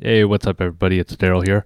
[0.00, 0.98] Hey, what's up, everybody?
[0.98, 1.64] It's Daryl here.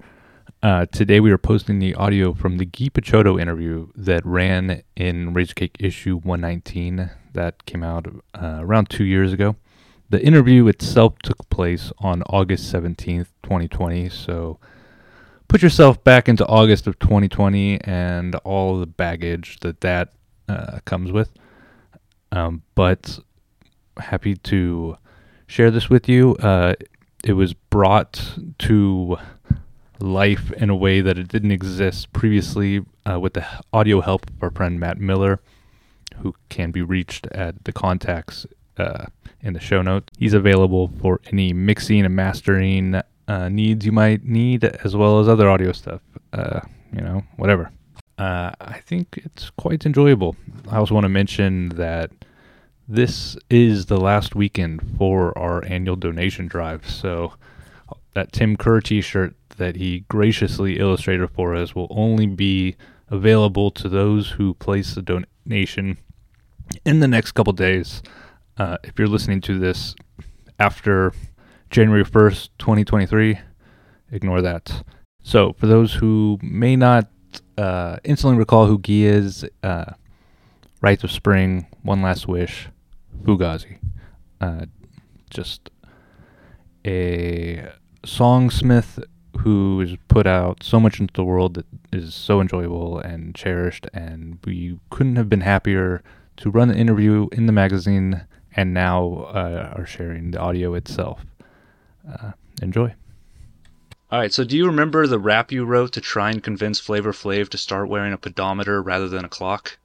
[0.62, 5.32] Uh, today we are posting the audio from the Guy Picciotto interview that ran in
[5.32, 9.56] Razorcake issue 119 that came out uh, around two years ago.
[10.10, 14.58] The interview itself took place on August 17th, 2020, so
[15.48, 20.12] put yourself back into August of 2020 and all the baggage that that
[20.50, 21.30] uh, comes with.
[22.30, 23.20] Um, but
[23.96, 24.98] happy to
[25.46, 26.36] share this with you.
[27.28, 29.18] It was brought to
[30.00, 34.42] life in a way that it didn't exist previously uh, with the audio help of
[34.42, 35.38] our friend Matt Miller,
[36.22, 38.46] who can be reached at the contacts
[38.78, 39.04] uh,
[39.42, 40.06] in the show notes.
[40.16, 42.98] He's available for any mixing and mastering
[43.28, 46.00] uh, needs you might need, as well as other audio stuff.
[46.32, 46.60] Uh,
[46.94, 47.70] you know, whatever.
[48.16, 50.34] Uh, I think it's quite enjoyable.
[50.70, 52.10] I also want to mention that
[52.88, 56.88] this is the last weekend for our annual donation drive.
[56.88, 57.34] So
[58.14, 62.76] that Tim Kerr t-shirt that he graciously illustrated for us will only be
[63.10, 65.98] available to those who place a donation
[66.84, 68.02] in the next couple days.
[68.56, 69.94] Uh, if you're listening to this
[70.58, 71.12] after
[71.70, 73.38] January 1st, 2023,
[74.10, 74.82] ignore that.
[75.22, 77.08] So, for those who may not
[77.56, 79.92] uh, instantly recall who Guy is, uh,
[80.80, 82.68] Rites of Spring, One Last Wish,
[83.22, 83.78] Fugazi.
[84.40, 84.66] Uh,
[85.30, 85.70] just
[86.84, 87.68] a
[88.02, 89.02] songsmith
[89.40, 93.86] who has put out so much into the world that is so enjoyable and cherished,
[93.92, 96.02] and we couldn't have been happier
[96.38, 101.24] to run the interview in the magazine and now uh, are sharing the audio itself.
[102.08, 102.94] Uh, enjoy.
[104.10, 107.12] All right, so do you remember the rap you wrote to try and convince Flavor
[107.12, 109.78] Flav to start wearing a pedometer rather than a clock?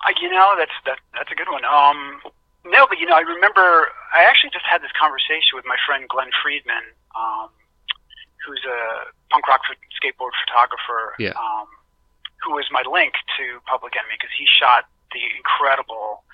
[0.00, 1.64] Uh, you know, that's that that's a good one.
[1.64, 2.20] Um,
[2.64, 6.08] no, but you know, I remember I actually just had this conversation with my friend
[6.08, 7.52] Glen Friedman, um,
[8.44, 9.60] who's a punk rock
[9.96, 11.16] skateboard photographer.
[11.20, 11.36] Yeah.
[11.36, 11.68] Um,
[12.40, 16.24] who was my link to Public Enemy because he shot the incredible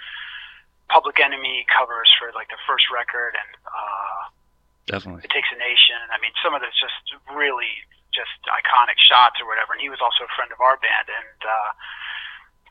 [0.87, 4.22] Public Enemy covers for like the first record and uh,
[4.87, 5.26] Definitely.
[5.26, 5.99] It Takes a Nation.
[6.15, 7.82] I mean, some of it's just really
[8.15, 9.75] just iconic shots or whatever.
[9.75, 11.41] And he was also a friend of our band and.
[11.43, 11.75] uh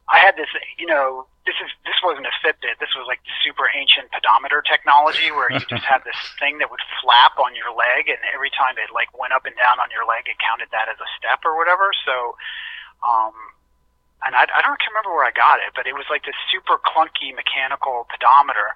[0.05, 2.77] I had this, you know, this is this wasn't a Fitbit.
[2.77, 6.81] This was like super ancient pedometer technology where you just had this thing that would
[7.01, 10.05] flap on your leg, and every time it like went up and down on your
[10.05, 11.89] leg, it counted that as a step or whatever.
[12.05, 12.37] So,
[13.01, 13.33] um,
[14.25, 16.81] and I, I don't remember where I got it, but it was like this super
[16.81, 18.73] clunky mechanical pedometer,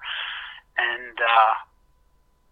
[0.78, 1.53] and uh,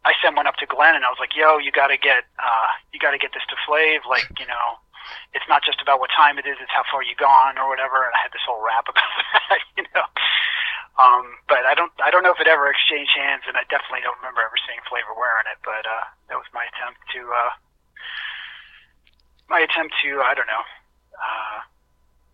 [0.05, 2.25] I sent one up to Glen, and I was like, "Yo, you got to get,
[2.37, 4.81] uh, you got to get this to Flav, like, you know."
[5.33, 8.03] It's not just about what time it is; it's how far you gone or whatever.
[8.03, 10.07] And I had this whole rap about that, you know.
[10.97, 14.01] Um, but I don't, I don't know if it ever exchanged hands, and I definitely
[14.01, 15.61] don't remember ever seeing Flavor wearing it.
[15.61, 17.53] But uh, that was my attempt to, uh,
[19.45, 20.65] my attempt to, I don't know.
[21.13, 21.57] Uh,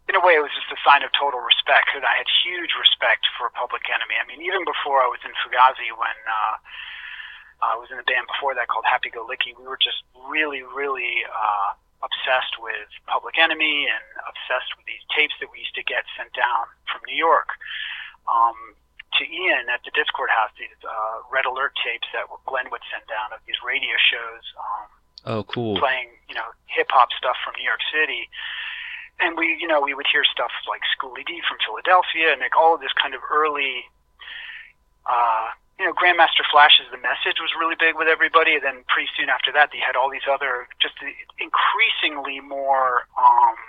[0.08, 2.72] in a way, it was just a sign of total respect, because I had huge
[2.80, 4.16] respect for Public Enemy.
[4.16, 6.56] I mean, even before I was in Fugazi, when uh,
[7.68, 10.64] I was in a band before that called Happy Go Licky, we were just really,
[10.64, 11.28] really.
[11.28, 16.04] Uh, obsessed with Public Enemy and obsessed with these tapes that we used to get
[16.20, 17.56] sent down from New York
[18.28, 18.76] um,
[19.20, 20.52] to Ian at the Dischord House.
[20.60, 24.44] These uh, Red Alert tapes that Glen would send down of these radio shows.
[24.60, 24.86] Um,
[25.26, 25.80] oh, cool!
[25.80, 28.28] Playing you know hip hop stuff from New York City.
[29.22, 32.58] And we, you know, we would hear stuff like Schoolly D from Philadelphia, and like
[32.58, 33.86] all of this kind of early
[35.06, 35.54] uh,
[35.84, 38.56] you know, Grandmaster Flash's The Message was really big with everybody.
[38.56, 40.96] And then pretty soon after that, they had all these other just
[41.36, 43.60] increasingly more, um,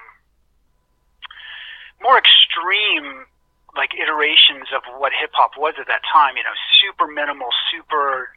[1.99, 3.27] more extreme
[3.75, 6.39] like iterations of what hip hop was at that time.
[6.39, 8.31] You know, super minimal, super,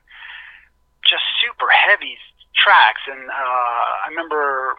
[1.05, 2.17] just super heavy
[2.57, 3.05] tracks.
[3.05, 4.73] And uh, I remember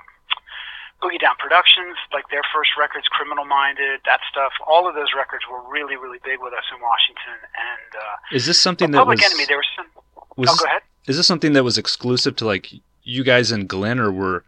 [1.03, 4.53] Boogie Down Productions, like their first records, Criminal Minded, that stuff.
[4.67, 7.39] All of those records were really, really big with us in Washington.
[7.55, 9.45] And uh, is this something that Public was Enemy?
[9.47, 9.87] There was some.
[10.37, 10.83] Was oh, this, go ahead.
[11.07, 12.73] Is this something that was exclusive to like
[13.05, 14.45] you guys and Glenn, or were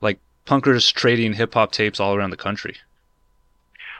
[0.00, 2.76] like punkers trading hip hop tapes all around the country?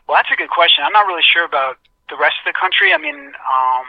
[0.08, 0.82] Well, that's a good question.
[0.84, 1.76] I'm not really sure about
[2.08, 2.92] the rest of the country.
[2.92, 3.86] I mean, um,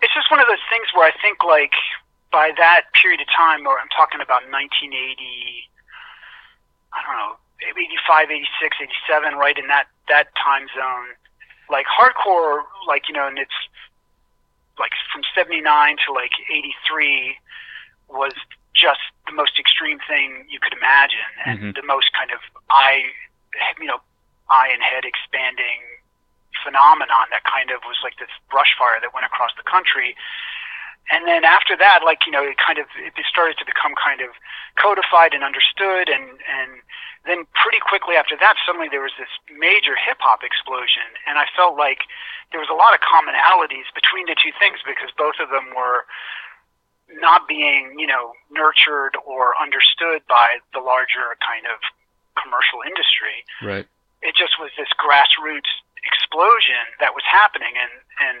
[0.00, 1.76] it's just one of those things where I think like
[2.32, 5.68] by that period of time, or I'm talking about 1980
[6.98, 11.14] I don't know, 85, 86, 87, right in that that time zone.
[11.70, 13.54] Like hardcore, like you know, and it's
[14.78, 15.62] like from 79
[16.06, 17.36] to like 83
[18.08, 18.32] was
[18.74, 21.74] just the most extreme thing you could imagine, and Mhm.
[21.74, 22.40] the most kind of
[22.70, 23.04] eye,
[23.78, 24.00] you know,
[24.48, 25.82] eye and head expanding
[26.62, 30.16] phenomenon that kind of was like this brush fire that went across the country.
[31.10, 34.20] And then after that, like you know, it kind of it started to become kind
[34.20, 34.30] of
[34.76, 36.84] codified and understood, and and
[37.24, 41.48] then pretty quickly after that, suddenly there was this major hip hop explosion, and I
[41.56, 42.04] felt like
[42.52, 46.04] there was a lot of commonalities between the two things because both of them were
[47.20, 51.80] not being you know nurtured or understood by the larger kind of
[52.36, 53.48] commercial industry.
[53.64, 53.88] Right.
[54.20, 55.72] It just was this grassroots
[56.04, 58.38] explosion that was happening, and and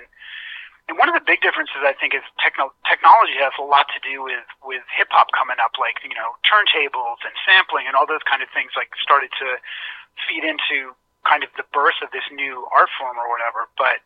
[0.88, 4.00] and one of the big differences I think is techno- technology has a lot to
[4.00, 8.08] do with with hip hop coming up, like you know turntables and sampling and all
[8.08, 9.60] those kind of things, like started to
[10.24, 10.96] feed into
[11.28, 13.68] kind of the birth of this new art form or whatever.
[13.76, 14.00] But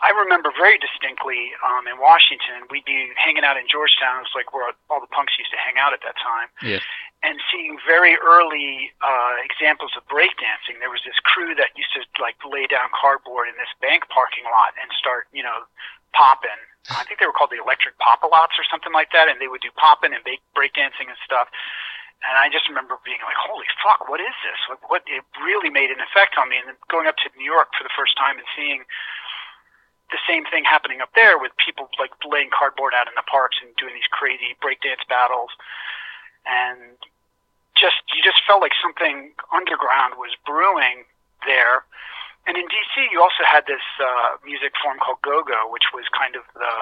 [0.00, 4.24] I remember very distinctly um, in Washington, we'd be hanging out in Georgetown.
[4.24, 6.48] It's like where all the punks used to hang out at that time.
[6.64, 6.80] Yeah.
[7.22, 10.82] And seeing very early uh, examples of breakdancing.
[10.82, 14.42] There was this crew that used to like lay down cardboard in this bank parking
[14.50, 15.62] lot and start, you know,
[16.12, 16.60] popping.
[16.90, 19.62] I think they were called the electric pop-a-lots or something like that, and they would
[19.62, 21.46] do popping and break dancing and stuff.
[22.26, 24.58] And I just remember being like, "Holy fuck, what is this?
[24.66, 26.58] What, what?" It really made an effect on me.
[26.58, 28.82] And then going up to New York for the first time and seeing
[30.10, 33.58] the same thing happening up there with people like laying cardboard out in the parks
[33.62, 35.50] and doing these crazy breakdance battles,
[36.46, 36.98] and
[37.74, 41.06] just you just felt like something underground was brewing
[41.46, 41.82] there
[42.46, 46.34] and in DC, you also had this uh, music form called go-go, which was kind
[46.34, 46.74] of the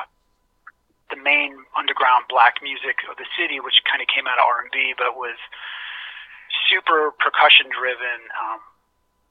[1.10, 4.94] the main underground black music of the city, which kind of came out of R&B,
[4.94, 5.34] but was
[6.70, 8.62] super percussion driven, um,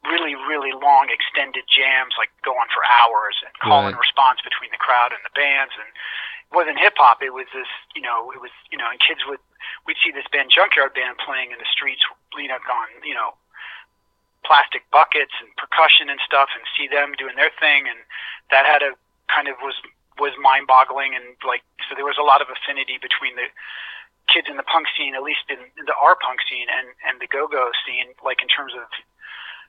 [0.03, 4.67] really, really long, extended jams, like go on for hours, and call and response between
[4.75, 5.71] the crowd and the bands.
[5.79, 8.99] And it wasn't hip hop; it was this, you know, it was, you know, and
[8.99, 9.39] kids would
[9.87, 12.03] we'd see this band, Junkyard Band, playing in the streets,
[12.35, 13.39] you know, on, you know,
[14.49, 18.01] plastic buckets and percussion and stuff and see them doing their thing and
[18.49, 18.97] that had a
[19.29, 19.77] kind of was
[20.17, 23.45] was mind boggling and like so there was a lot of affinity between the
[24.25, 27.21] kids in the punk scene at least in, in the our punk scene and and
[27.21, 28.89] the go-go scene like in terms of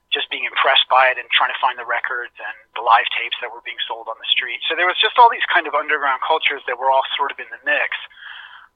[0.09, 3.39] just being impressed by it and trying to find the records and the live tapes
[3.39, 4.59] that were being sold on the street.
[4.67, 7.39] So there was just all these kind of underground cultures that were all sort of
[7.39, 7.95] in the mix.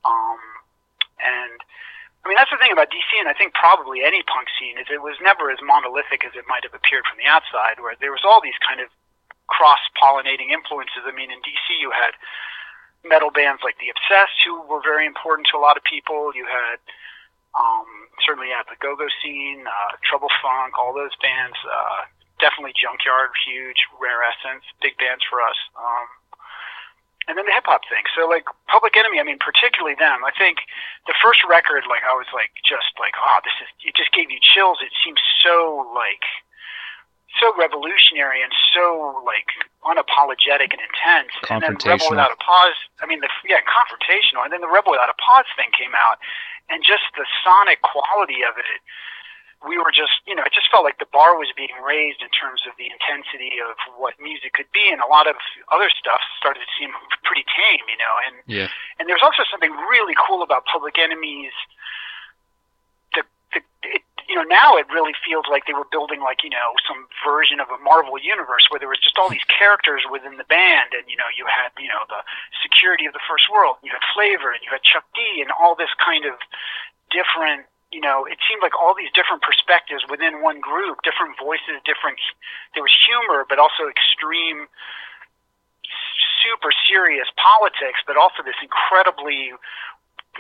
[0.07, 0.39] Um
[1.19, 1.59] and
[2.25, 4.89] I mean, that's the thing about DC, and I think probably any punk scene is
[4.89, 8.17] it was never as monolithic as it might have appeared from the outside, where there
[8.17, 8.89] was all these kind of
[9.53, 11.05] cross-pollinating influences.
[11.05, 12.17] I mean, in DC, you had
[13.05, 16.33] metal bands like The Obsessed, who were very important to a lot of people.
[16.33, 16.81] You had
[17.53, 21.61] um, certainly at the go-go scene, uh, Trouble Funk, all those bands.
[21.61, 22.09] Uh,
[22.41, 23.85] definitely Junkyard, huge.
[24.01, 25.59] Rare Essence, big bands for us.
[25.77, 26.07] Um,
[27.29, 28.05] and then the hip hop thing.
[28.13, 30.25] So like Public Enemy, I mean, particularly them.
[30.25, 30.65] I think
[31.07, 33.69] the first record, like I was like just like, oh, this is.
[33.85, 34.79] It just gave you chills.
[34.85, 36.25] It seems so like
[37.41, 39.51] so revolutionary and so like
[39.83, 41.33] unapologetic and intense.
[41.51, 42.79] And then Rebel Without a Pause.
[43.03, 44.45] I mean, the yeah, confrontational.
[44.45, 46.21] And then the Rebel Without a Pause thing came out,
[46.71, 48.81] and just the sonic quality of it
[49.67, 52.29] we were just, you know, it just felt like the bar was being raised in
[52.31, 55.37] terms of the intensity of what music could be, and a lot of
[55.73, 56.93] other stuff started to seem
[57.25, 58.15] pretty tame, you know.
[58.29, 58.69] And yeah.
[59.01, 61.57] and there's also something really cool about Public Enemy's.
[63.17, 63.25] The,
[63.57, 66.77] the it, you know, now it really feels like they were building like you know
[66.85, 70.49] some version of a Marvel universe where there was just all these characters within the
[70.49, 72.21] band, and you know you had you know the
[72.61, 75.49] security of the First World, and you had Flavor, and you had Chuck D, and
[75.57, 76.37] all this kind of
[77.09, 81.79] different you know, it seemed like all these different perspectives within one group, different voices,
[81.87, 82.19] different.
[82.75, 84.67] There was humor, but also extreme,
[86.43, 89.55] super serious politics, but also this incredibly,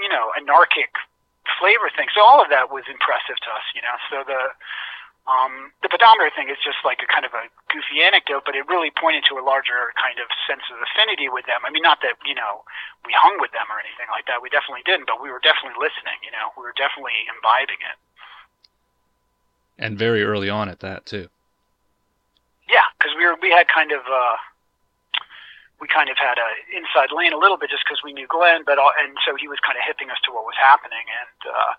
[0.03, 0.99] you know, anarchic
[1.63, 2.11] flavor thing.
[2.11, 3.97] So all of that was impressive to us, you know.
[4.11, 4.51] So the
[5.25, 8.69] um, the pedometer thing is just like a kind of a goofy anecdote, but it
[8.69, 11.65] really pointed to a larger kind of sense of affinity with them.
[11.65, 12.61] I mean, not that, you know,
[13.09, 14.45] we hung with them or anything like that.
[14.45, 17.97] We definitely didn't, but we were definitely listening, you know, we were definitely imbibing it.
[19.81, 21.33] And very early on at that, too.
[22.69, 24.37] Yeah, because we were, we had kind of, uh,
[25.85, 28.65] we kind of had a inside lane a little bit just because we knew Glen,
[28.65, 31.41] but all, and so he was kind of hipping us to what was happening, and
[31.45, 31.77] uh,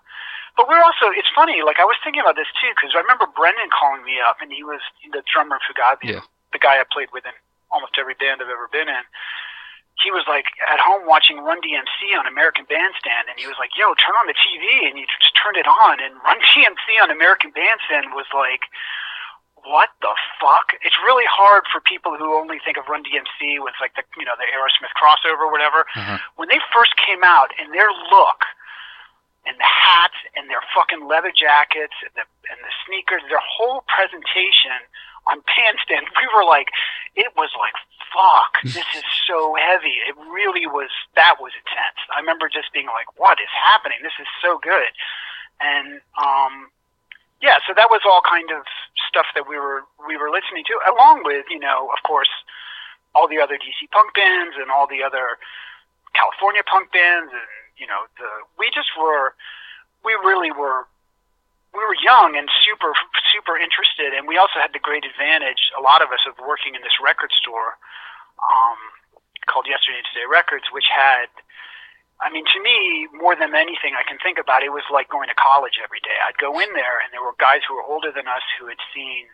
[0.54, 3.26] but we're also, it's funny, like I was thinking about this too, because I remember
[3.26, 4.78] Brendan calling me up, and he was
[5.10, 6.24] the drummer for Fugazi, yeah.
[6.54, 7.34] the guy I played with in
[7.74, 9.04] almost every band I've ever been in.
[9.98, 13.72] He was like at home watching Run DMC on American Bandstand, and he was like,
[13.74, 17.10] "Yo, turn on the TV," and he just turned it on, and Run DMC on
[17.10, 18.68] American Bandstand was like,
[19.66, 23.74] "What the fuck?" It's really hard for people who only think of Run DMC with
[23.80, 25.86] like the you know the Aerosmith crossover or whatever.
[25.94, 26.18] Uh-huh.
[26.36, 28.46] When they first came out, and their look
[29.46, 33.86] and the hats and their fucking leather jackets and the and the sneakers, their whole
[33.86, 34.74] presentation
[35.26, 36.06] on bandstand.
[36.16, 36.68] We were like,
[37.14, 37.74] it was like,
[38.10, 40.02] fuck, this is so heavy.
[40.06, 40.90] It really was.
[41.14, 41.98] That was intense.
[42.14, 43.98] I remember just being like, what is happening?
[44.02, 44.90] This is so good.
[45.60, 46.70] And um,
[47.42, 48.64] yeah, so that was all kind of
[49.08, 52.30] stuff that we were we were listening to, along with you know, of course,
[53.14, 55.36] all the other DC punk bands and all the other
[56.16, 59.36] California punk bands, and you know, the we just were
[60.00, 60.88] we really were
[61.76, 62.96] we were young and super
[63.36, 66.72] super interested, and we also had the great advantage, a lot of us, of working
[66.72, 67.76] in this record store
[68.40, 68.80] um,
[69.44, 71.28] called Yesterday and Today Records, which had
[72.20, 75.28] I mean, to me, more than anything I can think about, it was like going
[75.28, 76.16] to college every day.
[76.24, 78.80] I'd go in there, and there were guys who were older than us who had
[78.96, 79.28] seen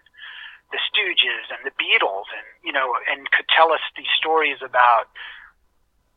[0.74, 5.14] the Stooges and the Beatles, and you know, and could tell us these stories about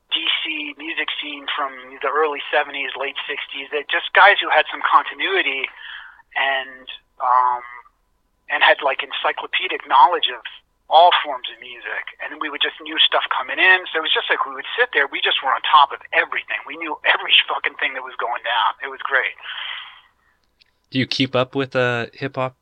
[0.09, 3.69] DC music scene from the early '70s, late '60s.
[3.69, 5.69] That just guys who had some continuity
[6.33, 6.87] and
[7.21, 7.63] um,
[8.49, 10.41] and had like encyclopedic knowledge of
[10.89, 13.89] all forms of music, and we would just new stuff coming in.
[13.89, 15.07] So it was just like we would sit there.
[15.09, 16.61] We just were on top of everything.
[16.67, 18.77] We knew every fucking thing that was going down.
[18.85, 19.33] It was great.
[20.91, 22.55] Do you keep up with uh, hip hop?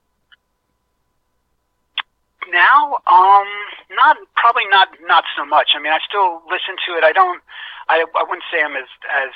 [2.51, 3.50] Now, um,
[3.92, 5.75] not probably not not so much.
[5.75, 7.03] I mean, I still listen to it.
[7.03, 7.42] I don't.
[7.89, 9.32] I I wouldn't say I'm as as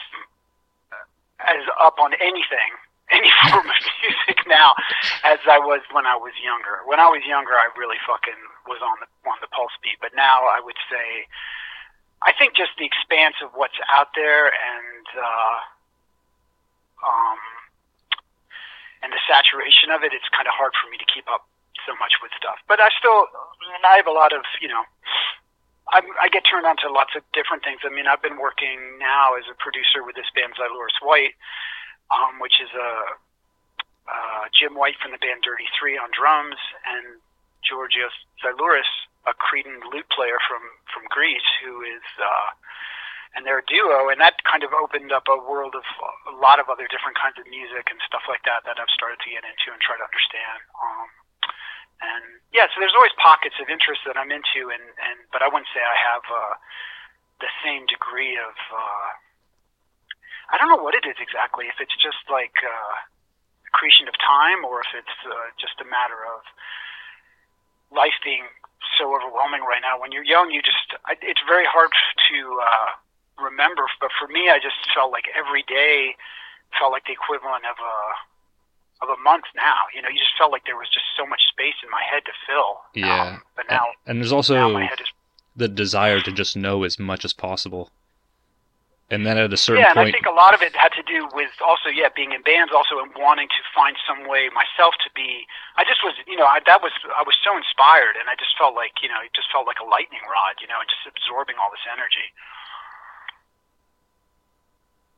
[1.39, 2.71] as up on anything
[3.11, 4.73] any form of music now
[5.23, 6.83] as I was when I was younger.
[6.85, 8.35] When I was younger, I really fucking
[8.67, 9.97] was on the on the pulse beat.
[9.99, 11.25] But now I would say,
[12.21, 15.57] I think just the expanse of what's out there and uh,
[17.03, 17.39] um,
[19.03, 21.47] and the saturation of it, it's kind of hard for me to keep up
[21.85, 22.59] so much with stuff.
[22.67, 23.31] But I still,
[23.87, 24.83] I have a lot of you know.
[25.87, 27.79] I, I get turned on to lots of different things.
[27.87, 31.31] I mean, I've been working now as a producer with this band Xylouris White,
[32.11, 33.15] um, which is a
[34.07, 37.23] uh, Jim White from the band Dirty Three on drums, and
[37.65, 38.89] Georgios Xylouris,
[39.25, 40.61] a Cretan lute player from
[40.93, 42.49] from Greece, who is uh,
[43.35, 45.85] and they're a duo, and that kind of opened up a world of
[46.25, 49.21] a lot of other different kinds of music and stuff like that that I've started
[49.21, 50.59] to get into and try to understand.
[50.73, 51.07] Um,
[52.01, 55.49] and yeah, so there's always pockets of interest that I'm into, and and but I
[55.49, 56.53] wouldn't say I have uh,
[57.45, 59.09] the same degree of uh,
[60.49, 61.67] I don't know what it is exactly.
[61.67, 62.95] If it's just like uh,
[63.69, 66.41] accretion of time, or if it's uh, just a matter of
[67.91, 68.43] life being
[68.97, 69.99] so overwhelming right now.
[69.99, 73.85] When you're young, you just it's very hard to uh, remember.
[73.99, 76.15] But for me, I just felt like every day
[76.79, 77.95] felt like the equivalent of a
[79.05, 79.87] of a month now.
[79.93, 82.23] You know, you just felt like there was just so much space in my head
[82.25, 82.81] to fill.
[82.93, 83.37] Yeah.
[83.37, 84.55] Um, but now, and, and there's also
[85.55, 87.89] the desire to just know as much as possible.
[89.09, 90.91] And then at a certain yeah, point, and I think a lot of it had
[90.99, 94.51] to do with also, yeah, being in bands, also and wanting to find some way
[94.51, 95.47] myself to be.
[95.79, 98.51] I just was, you know, I, that was I was so inspired, and I just
[98.59, 101.07] felt like, you know, it just felt like a lightning rod, you know, and just
[101.07, 102.27] absorbing all this energy.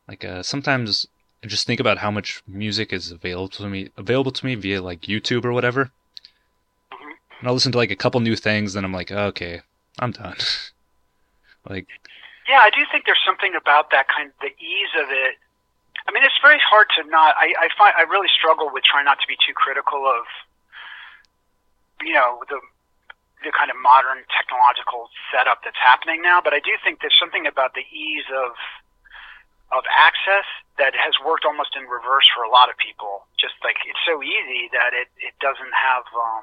[0.06, 1.10] Like uh, sometimes,
[1.42, 4.80] I just think about how much music is available to me, available to me via
[4.80, 5.90] like YouTube or whatever.
[6.94, 7.42] Mm-hmm.
[7.42, 9.62] And I'll listen to like a couple new things, then I'm like, oh, okay,
[9.98, 10.38] I'm done.
[11.68, 11.88] like
[12.50, 15.38] yeah, I do think there's something about that kind of the ease of it.
[16.02, 17.38] I mean, it's very hard to not.
[17.38, 20.26] I, I find I really struggle with trying not to be too critical of,
[22.02, 22.58] you know, the
[23.46, 26.42] the kind of modern technological setup that's happening now.
[26.42, 28.58] But I do think there's something about the ease of
[29.70, 30.50] of access
[30.82, 33.30] that has worked almost in reverse for a lot of people.
[33.38, 36.02] Just like it's so easy that it it doesn't have.
[36.10, 36.42] Um,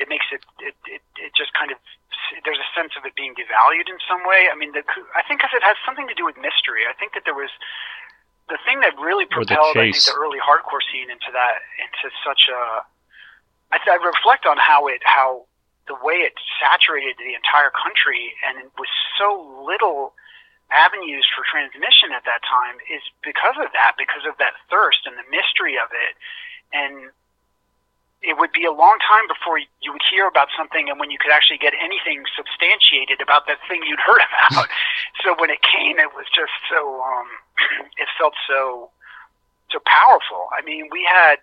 [0.00, 1.78] it makes it it, it it just kind of
[2.44, 4.48] there's a sense of it being devalued in some way.
[4.48, 6.88] I mean, the, I think because it has something to do with mystery.
[6.88, 7.52] I think that there was
[8.48, 12.48] the thing that really propelled I think the early hardcore scene into that into such
[12.48, 12.82] a.
[13.70, 15.46] I, I reflect on how it how
[15.86, 20.14] the way it saturated the entire country and it was so little
[20.70, 25.18] avenues for transmission at that time is because of that because of that thirst and
[25.18, 26.14] the mystery of it
[26.70, 27.10] and
[28.22, 31.16] it would be a long time before you would hear about something and when you
[31.16, 34.68] could actually get anything substantiated about that thing you'd heard about.
[35.24, 37.28] so when it came, it was just so, um,
[38.02, 38.90] it felt so,
[39.72, 40.52] so powerful.
[40.52, 41.40] I mean, we had,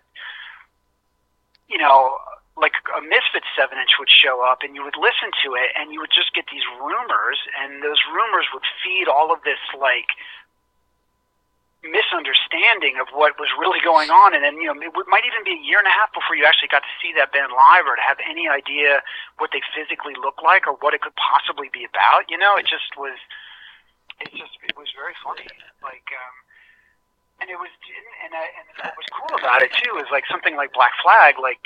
[1.66, 2.14] you know,
[2.54, 5.90] like a Misfit 7 inch would show up and you would listen to it and
[5.90, 10.10] you would just get these rumors and those rumors would feed all of this like
[11.82, 14.34] misunderstanding of what was really going on.
[14.34, 16.42] And then, you know, it might even be a year and a half before you
[16.42, 19.02] actually got to see that band live or to have any idea
[19.38, 22.26] what they physically look like or what it could possibly be about.
[22.26, 23.14] You know, it just was,
[24.18, 25.46] it just, it was very funny.
[25.78, 26.34] Like, um,
[27.38, 27.70] and it was,
[28.26, 31.62] and, and what was cool about it too is like something like Black Flag, like,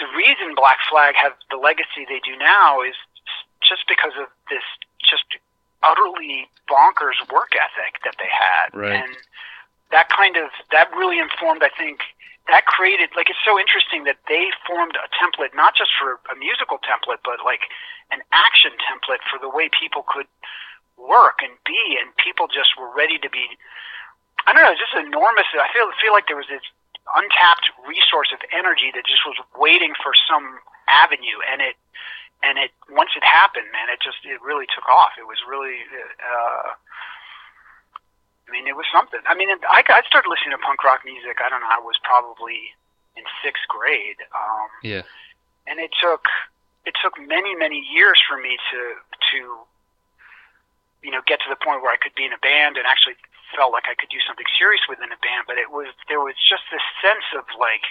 [0.00, 2.96] the reason Black Flag have the legacy they do now is
[3.60, 4.64] just because of this
[5.04, 5.28] just
[5.82, 9.02] utterly bonkers work ethic that they had, Right.
[9.02, 9.16] and
[9.90, 12.00] that kind of that really informed, I think.
[12.50, 16.34] That created like it's so interesting that they formed a template not just for a
[16.34, 17.70] musical template but like
[18.10, 20.26] an action template for the way people could
[20.98, 23.46] work and be and people just were ready to be
[24.46, 26.66] I don't know, just enormous I feel feel like there was this
[27.14, 30.58] untapped resource of energy that just was waiting for some
[30.90, 31.78] avenue and it
[32.42, 35.78] and it once it happened man it just it really took off it was really
[36.20, 36.74] uh
[38.46, 41.38] I mean it was something I mean I, I started listening to punk rock music
[41.40, 42.74] I don't know I was probably
[43.16, 45.02] in sixth grade um Yeah.
[45.66, 46.26] and it took
[46.84, 48.80] it took many many years for me to
[49.32, 49.38] to
[51.02, 53.16] you know get to the point where I could be in a band and actually
[53.54, 56.34] felt like I could do something serious within a band but it was there was
[56.42, 57.84] just this sense of like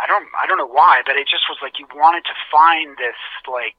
[0.00, 2.96] I don't I don't know why but it just was like you wanted to find
[2.98, 3.18] this
[3.50, 3.78] like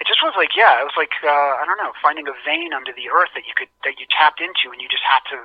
[0.00, 2.72] it just was like yeah it was like uh, I don't know finding a vein
[2.72, 5.44] under the earth that you could that you tapped into and you just had to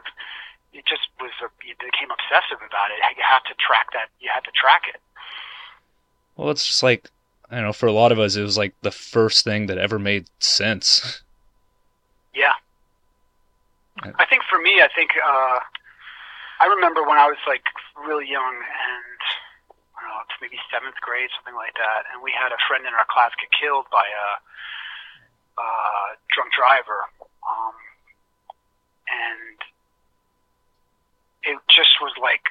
[0.72, 4.30] it just was a, you became obsessive about it you had to track that you
[4.34, 5.02] had to track it
[6.38, 7.12] Well, it's just like
[7.52, 7.74] I don't know.
[7.74, 11.24] For a lot of us, it was like the first thing that ever made sense.
[12.36, 12.54] Yeah.
[14.04, 15.60] I think for me, I think uh,
[16.62, 17.64] I remember when I was like
[18.08, 19.20] really young and
[19.98, 22.88] I don't know, it's maybe seventh grade, something like that, and we had a friend
[22.88, 24.28] in our class get killed by a,
[25.62, 25.68] a
[26.32, 27.08] drunk driver,
[27.44, 27.76] um,
[29.08, 29.58] and
[31.44, 32.44] it just was like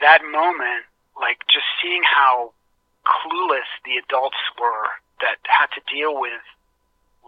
[0.00, 0.86] that moment,
[1.18, 2.52] like just seeing how
[3.06, 4.86] clueless the adults were
[5.22, 6.42] that had to deal with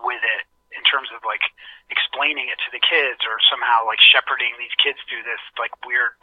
[0.02, 1.42] with it in terms of like
[1.90, 6.14] explaining it to the kids or somehow like shepherding these kids through this like weird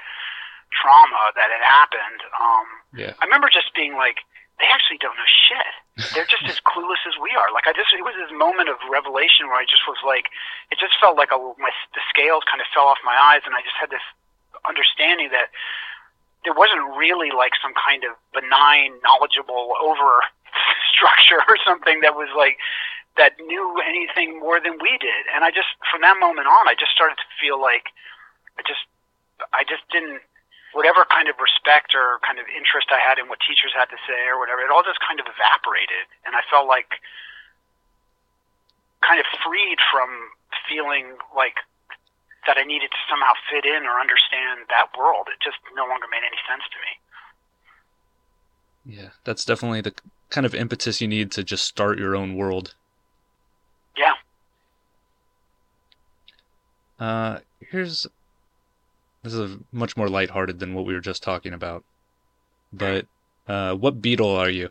[0.72, 2.22] trauma that had happened.
[2.36, 3.14] Um, Yeah.
[3.20, 4.24] I remember just being like,
[4.60, 5.74] they actually don't know shit.
[6.14, 7.50] They're just as clueless as we are.
[7.52, 10.30] Like I just, it was this moment of revelation where I just was like,
[10.70, 13.54] it just felt like a, my the scales kind of fell off my eyes, and
[13.58, 14.06] I just had this
[14.66, 15.50] understanding that
[16.46, 20.22] there wasn't really like some kind of benign, knowledgeable over
[20.94, 22.58] structure or something that was like
[23.18, 25.24] that knew anything more than we did.
[25.36, 27.92] And I just, from that moment on, I just started to feel like
[28.58, 28.88] I just,
[29.52, 30.22] I just didn't,
[30.74, 34.00] whatever kind of respect or kind of interest I had in what teachers had to
[34.08, 36.08] say or whatever, it all just kind of evaporated.
[36.24, 37.00] And I felt like
[39.04, 40.10] kind of freed from
[40.68, 41.60] feeling like
[42.48, 45.28] that I needed to somehow fit in or understand that world.
[45.28, 46.92] It just no longer made any sense to me.
[48.98, 49.10] Yeah.
[49.24, 49.94] That's definitely the
[50.30, 52.74] kind of impetus you need to just start your own world.
[53.98, 54.16] Yeah.
[57.00, 58.08] Uh, here's
[59.24, 61.84] this is much more lighthearted than what we were just talking about.
[62.74, 63.06] But
[63.48, 64.70] uh, what beetle are you?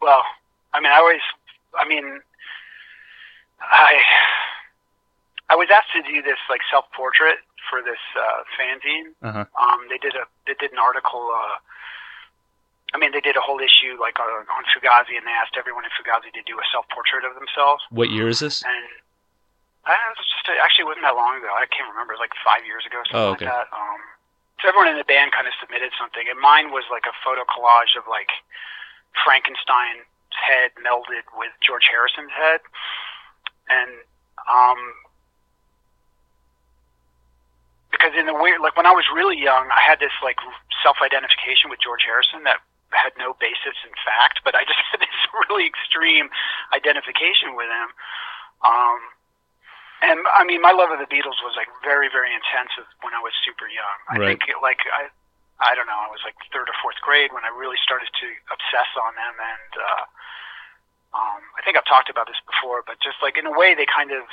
[0.00, 0.22] Well,
[0.72, 1.20] I mean, I always,
[1.78, 2.20] I mean,
[3.60, 4.00] I,
[5.48, 7.38] I was asked to do this like self-portrait
[7.70, 9.12] for this uh, fanzine.
[9.22, 9.44] Uh huh.
[9.60, 11.30] Um, they did a, they did an article.
[11.32, 11.56] Uh,
[12.94, 15.84] I mean, they did a whole issue like on, on Fugazi, and they asked everyone
[15.84, 17.82] in Fugazi to do a self-portrait of themselves.
[17.90, 18.62] What year is this?
[18.62, 18.84] And
[19.86, 21.52] I was just actually it wasn't that long ago.
[21.52, 22.16] I can't remember.
[22.16, 23.44] It was like five years ago, something Oh, okay.
[23.46, 23.68] like that.
[23.72, 24.00] Um,
[24.62, 27.44] so everyone in the band kind of submitted something, and mine was like a photo
[27.44, 28.32] collage of like
[29.24, 32.64] Frankenstein's head melded with George Harrison's head,
[33.68, 33.90] and
[34.48, 34.78] um,
[37.92, 40.38] because in the weird, like when I was really young, I had this like
[40.82, 42.58] self-identification with George Harrison that
[42.90, 45.18] had no basis in fact, but I just had this
[45.50, 46.30] really extreme
[46.74, 47.88] identification with him.
[48.64, 48.98] Um,
[50.04, 53.20] and I mean, my love of the Beatles was like very, very intensive when I
[53.24, 53.96] was super young.
[54.12, 54.36] I Right.
[54.36, 55.08] think it, like I,
[55.62, 58.28] I don't know, I was like third or fourth grade when I really started to
[58.52, 60.04] obsess on them, and uh,
[61.14, 63.86] um, I think I've talked about this before, but just like in a way, they
[63.86, 64.26] kind of,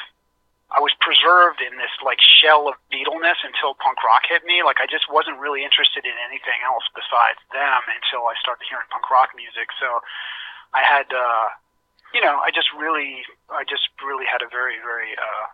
[0.74, 4.64] I was preserved in this like shell of Beatleness until punk rock hit me.
[4.66, 8.88] Like I just wasn't really interested in anything else besides them until I started hearing
[8.90, 9.70] punk rock music.
[9.78, 10.02] So
[10.74, 11.48] I had, uh,
[12.16, 15.46] you know, I just really, I just really had a very, very, uh,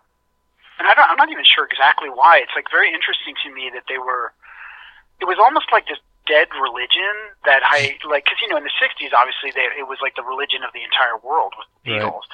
[0.79, 2.37] and I don't, I'm not even sure exactly why.
[2.39, 4.33] It's like very interesting to me that they were.
[5.19, 5.97] It was almost like this
[6.29, 9.97] dead religion that I like, because you know, in the '60s, obviously, they, it was
[10.01, 12.01] like the religion of the entire world with the Right.
[12.05, 12.27] Beatles.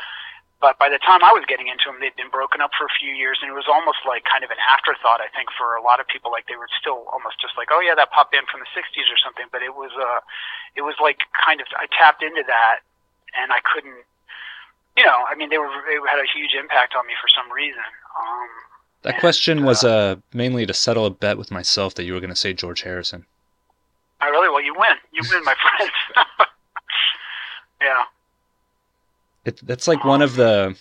[0.63, 2.93] But by the time I was getting into them, they'd been broken up for a
[2.95, 5.19] few years, and it was almost like kind of an afterthought.
[5.19, 7.83] I think for a lot of people, like they were still almost just like, oh
[7.83, 9.51] yeah, that pop band from the '60s or something.
[9.51, 10.23] But it was, uh,
[10.79, 12.79] it was like kind of I tapped into that,
[13.35, 14.07] and I couldn't.
[14.97, 17.51] You know, I mean, they were they had a huge impact on me for some
[17.51, 17.81] reason.
[18.19, 18.47] Um,
[19.01, 22.13] That and, question was uh, uh mainly to settle a bet with myself that you
[22.13, 23.25] were going to say George Harrison.
[24.21, 24.97] I really well, you win.
[25.11, 25.91] You win, my friend.
[27.81, 28.03] yeah.
[29.45, 30.77] It, that's like one of the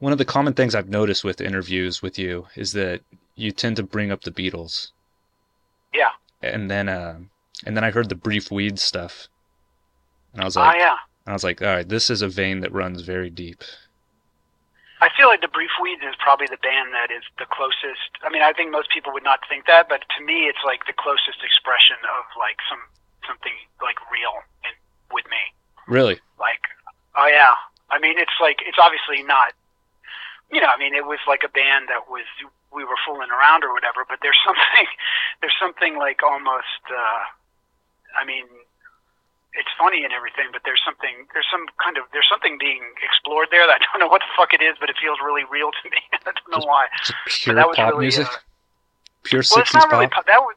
[0.00, 3.00] one of the common things I've noticed with interviews with you is that
[3.36, 4.90] you tend to bring up the Beatles.
[5.94, 6.10] Yeah.
[6.42, 7.18] And then uh,
[7.64, 9.28] and then I heard the Brief Weeds stuff,
[10.32, 10.96] and I was Ah, like, yeah.
[11.28, 13.60] I was like, all right, this is a vein that runs very deep.
[15.04, 18.16] I feel like the Brief Weeds is probably the band that is the closest.
[18.24, 20.88] I mean, I think most people would not think that, but to me, it's like
[20.88, 22.80] the closest expression of like some
[23.28, 23.52] something
[23.84, 24.72] like real in,
[25.12, 25.38] with me.
[25.86, 26.16] Really?
[26.40, 26.64] Like,
[27.14, 27.54] oh yeah.
[27.92, 29.52] I mean, it's like it's obviously not.
[30.50, 32.24] You know, I mean, it was like a band that was
[32.72, 34.08] we were fooling around or whatever.
[34.08, 34.88] But there's something,
[35.44, 36.88] there's something like almost.
[36.88, 37.22] uh
[38.16, 38.48] I mean,
[39.54, 43.48] it's funny and everything, but there's something, there's some kind of, there's something being explored
[43.50, 45.72] there that I don't know what the fuck it is, but it feels really real
[45.72, 46.00] to me.
[46.12, 46.86] I don't know why.
[47.26, 48.28] It's pure that was pop really, music.
[48.28, 48.36] uh,
[49.24, 50.26] pure Well, it's 60s not really pop.
[50.26, 50.56] That was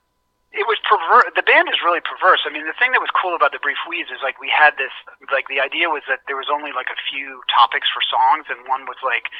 [0.51, 1.31] it was perverse.
[1.31, 2.43] The band is really perverse.
[2.43, 4.75] I mean, the thing that was cool about the Brief Weeds is like we had
[4.75, 4.91] this.
[5.31, 8.59] Like the idea was that there was only like a few topics for songs, and
[8.67, 9.31] one was like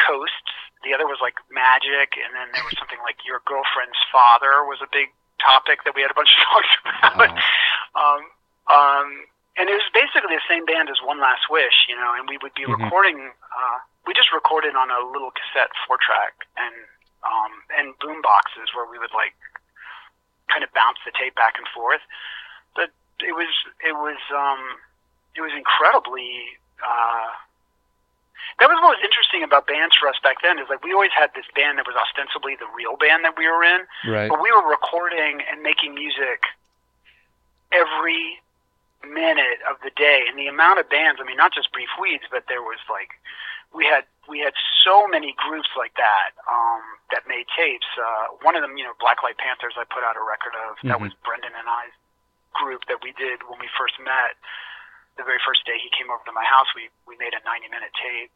[0.00, 0.56] coasts.
[0.80, 4.80] The other was like magic, and then there was something like your girlfriend's father was
[4.80, 7.30] a big topic that we had a bunch of songs about.
[7.30, 7.36] Wow.
[7.96, 8.20] Um,
[8.66, 9.08] um,
[9.56, 12.36] and it was basically the same band as One Last Wish, you know, and we
[12.42, 12.76] would be Mhm.
[12.84, 16.74] recording, uh, we just recorded on a little cassette four track and,
[17.24, 19.34] um, and boom boxes where we would like
[20.48, 22.02] kind of bounce the tape back and forth.
[22.74, 23.48] But it was,
[23.80, 24.78] it was, um,
[25.34, 27.32] it was incredibly, uh,
[28.58, 31.12] that was what was interesting about bands for us back then is like we always
[31.12, 34.28] had this band that was ostensibly the real band that we were in, Right.
[34.30, 36.42] but we were recording and making music
[37.72, 38.40] every
[39.06, 40.24] minute of the day.
[40.28, 43.10] And the amount of bands i mean not just brief weeds but there was like
[43.74, 46.82] we had we had so many groups like that um
[47.14, 47.86] that made tapes.
[47.94, 50.76] Uh one of them you know black light panthers i put out a record of.
[50.82, 51.10] That Mhm.
[51.10, 51.94] was brendan and i's
[52.54, 54.34] group that we did when we first met
[55.16, 57.68] the very first day he came over to my house we we made a 90
[57.72, 58.32] minute tape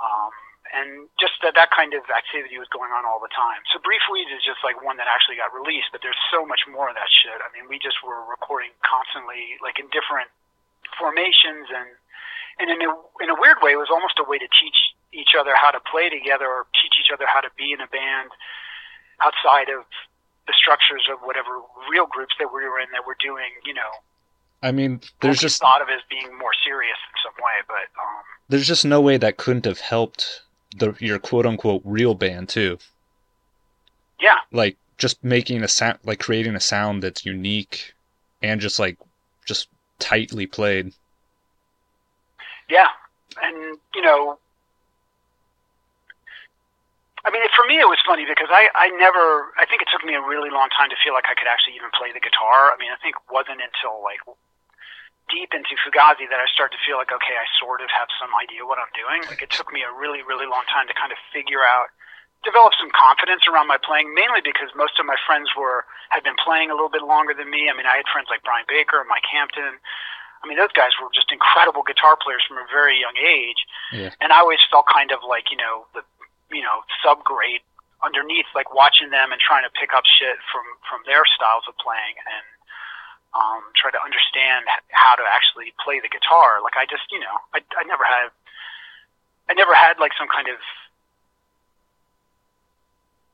[0.00, 0.32] um
[0.74, 3.62] and just that that kind of activity was going on all the time.
[3.70, 6.66] So Brief Weeds is just like one that actually got released, but there's so much
[6.66, 7.38] more of that shit.
[7.38, 10.30] I mean, we just were recording constantly, like in different
[10.98, 11.88] formations, and
[12.58, 12.90] and in a
[13.22, 14.78] in a weird way, it was almost a way to teach
[15.14, 17.90] each other how to play together, or teach each other how to be in a
[17.90, 18.34] band
[19.22, 19.86] outside of
[20.46, 23.90] the structures of whatever real groups that we were in that were doing, you know,
[24.62, 28.22] I mean, there's just thought of as being more serious in some way, but um,
[28.48, 30.42] there's just no way that couldn't have helped
[30.78, 32.78] the your quote unquote real band too.
[34.20, 37.94] yeah, Like just making a sound, like creating a sound that's unique
[38.42, 38.98] and just like
[39.46, 40.92] just tightly played.
[42.68, 42.88] Yeah,
[43.42, 44.38] and you know,
[47.26, 50.06] I mean, for me, it was funny because I, I never, I think it took
[50.06, 52.70] me a really long time to feel like I could actually even play the guitar.
[52.70, 54.22] I mean, I think it wasn't until like
[55.26, 58.30] deep into Fugazi that I started to feel like, okay, I sort of have some
[58.38, 59.26] idea what I'm doing.
[59.26, 61.90] Like it took me a really, really long time to kind of figure out,
[62.46, 65.82] develop some confidence around my playing, mainly because most of my friends were,
[66.14, 67.66] had been playing a little bit longer than me.
[67.66, 69.82] I mean, I had friends like Brian Baker, Mike Hampton.
[69.82, 73.66] I mean, those guys were just incredible guitar players from a very young age.
[73.90, 74.14] Yeah.
[74.22, 76.06] And I always felt kind of like, you know, the,
[76.50, 77.64] you know, subgrade
[78.04, 81.74] underneath, like watching them and trying to pick up shit from, from their styles of
[81.80, 82.46] playing and,
[83.36, 86.64] um, try to understand how to actually play the guitar.
[86.64, 88.32] Like I just, you know, I, I never had,
[89.48, 90.56] I never had like some kind of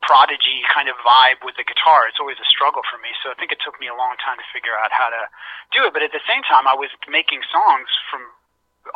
[0.03, 2.11] prodigy kind of vibe with the guitar.
[2.11, 3.15] It's always a struggle for me.
[3.23, 5.23] So I think it took me a long time to figure out how to
[5.71, 5.95] do it.
[5.95, 8.27] But at the same time, I was making songs from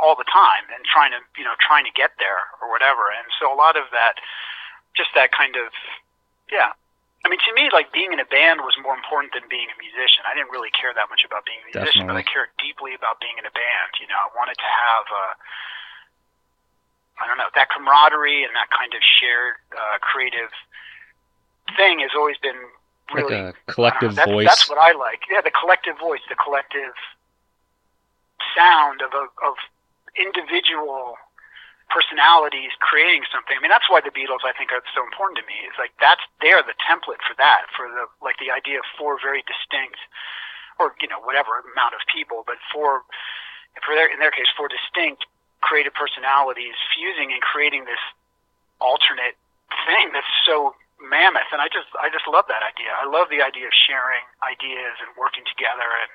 [0.03, 3.07] all the time and trying to, you know, trying to get there or whatever.
[3.11, 4.19] And so a lot of that,
[4.99, 5.71] just that kind of,
[6.51, 6.75] yeah.
[7.25, 9.79] I mean, to me, like being in a band was more important than being a
[9.83, 10.23] musician.
[10.27, 13.19] I didn't really care that much about being a musician, but I cared deeply about
[13.19, 13.91] being in a band.
[13.99, 15.25] You know, I wanted to have a,
[17.19, 20.55] I don't know, that camaraderie and that kind of shared uh, creative
[21.75, 22.71] thing has always been
[23.11, 24.47] Like really a collective that's, voice.
[24.47, 25.23] That's what I like.
[25.31, 26.95] Yeah, the collective voice, the collective
[28.55, 29.55] sound of a, of
[30.19, 31.17] individual
[31.89, 33.55] personalities creating something.
[33.55, 35.55] I mean, that's why the Beatles, I think, are so important to me.
[35.67, 39.19] It's like that's they're the template for that, for the like the idea of four
[39.23, 39.99] very distinct,
[40.83, 43.07] or you know, whatever amount of people, but four,
[43.87, 45.25] for their in their case, four distinct
[45.63, 48.03] creative personalities fusing and creating this
[48.83, 49.39] alternate
[49.87, 51.49] thing that's so mammoth.
[51.55, 52.91] And I just I just love that idea.
[52.99, 56.11] I love the idea of sharing ideas and working together, and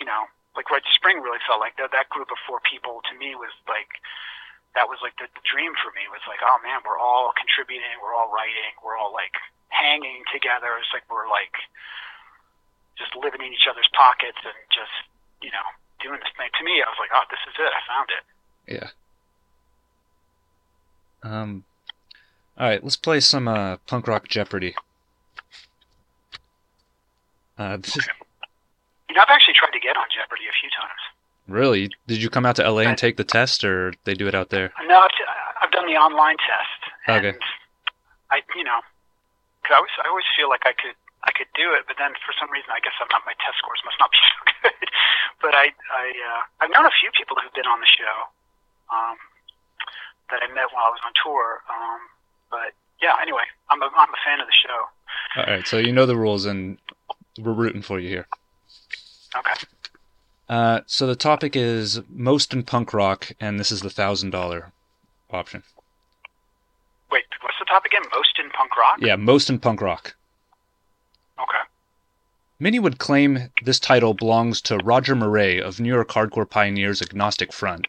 [0.00, 1.90] you know, like Rites of Spring really felt like that.
[1.90, 3.90] That group of four people to me was like
[4.74, 7.94] that was like the, the dream for me was like, oh man, we're all contributing,
[8.02, 9.34] we're all writing, we're all like
[9.70, 10.74] hanging together.
[10.78, 11.54] It's like we're like
[12.98, 14.94] just living in each other's pockets and just
[15.42, 15.66] you know
[16.02, 16.50] doing this thing.
[16.58, 17.72] To me, I was like, oh, this is it.
[17.74, 18.24] I found it.
[18.66, 18.88] Yeah.
[21.22, 21.64] Um.
[22.56, 24.74] All right, let's play some uh, punk rock Jeopardy.
[27.58, 28.06] Uh, this is,
[29.14, 30.98] You know, I've actually tried to get on Jeopardy a few times.
[31.46, 31.86] really?
[32.10, 34.50] Did you come out to LA and take the test, or they do it out
[34.50, 34.74] there?
[34.90, 35.14] No, I've,
[35.62, 37.38] I've done the online test, Okay.
[38.34, 38.82] I, you know,
[39.62, 42.10] because I always, I always feel like I could, I could do it, but then
[42.26, 43.22] for some reason, I guess I'm not.
[43.22, 44.88] My test scores must not be so good.
[45.38, 48.16] but I, I, uh, I've known a few people who've been on the show,
[48.90, 49.14] um,
[50.34, 51.62] that I met while I was on tour.
[51.70, 52.00] Um,
[52.50, 54.80] but yeah, anyway, I'm a, I'm a fan of the show.
[55.38, 56.82] All right, so you know the rules, and
[57.38, 58.26] we're rooting for you here.
[59.36, 59.54] Okay.
[60.48, 64.72] Uh, so the topic is most in punk rock, and this is the thousand dollar
[65.30, 65.62] option.
[67.10, 68.08] Wait, what's the topic again?
[68.14, 68.98] Most in punk rock?
[69.00, 70.14] Yeah, most in punk rock.
[71.38, 71.64] Okay.
[72.58, 77.52] Many would claim this title belongs to Roger Miret of New York hardcore pioneers Agnostic
[77.52, 77.88] Front,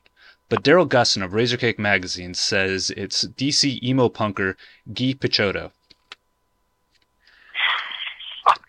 [0.49, 4.55] but Daryl Gussin of Razorcake Magazine says it's DC emo punker
[4.93, 5.71] Guy Picciotto.
[8.43, 8.61] Fuck.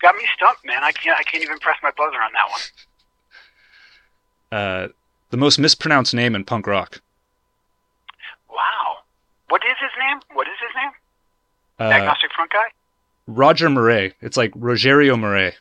[0.00, 0.82] You've got me stumped, man.
[0.82, 2.60] I can't, I can't even press my buzzer on that one.
[4.52, 4.88] Uh,
[5.30, 7.00] the most mispronounced name in punk rock.
[8.50, 8.96] Wow.
[9.48, 10.18] What is his name?
[10.32, 10.90] What is his name?
[11.78, 12.66] Uh, Agnostic front guy?
[13.28, 14.14] Roger Miret.
[14.20, 15.52] It's like Rogerio Murray.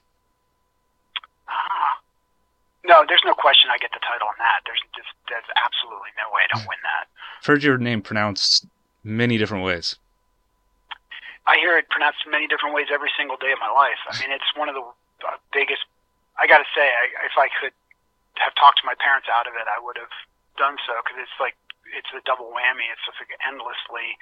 [1.47, 1.99] Ah.
[2.83, 4.61] No, there's no question I get the title on that.
[4.65, 7.07] There's just there's absolutely no way I don't win that.
[7.41, 8.65] I've heard your name pronounced
[9.03, 9.97] many different ways.
[11.49, 13.97] I hear it pronounced many different ways every single day of my life.
[14.05, 14.85] I mean, it's one of the
[15.25, 15.81] uh, biggest.
[16.37, 17.73] I got to say, I, if I could
[18.37, 20.13] have talked to my parents out of it, I would have
[20.61, 21.57] done so because it's like
[21.89, 22.85] it's a double whammy.
[22.93, 24.13] It's just like endlessly.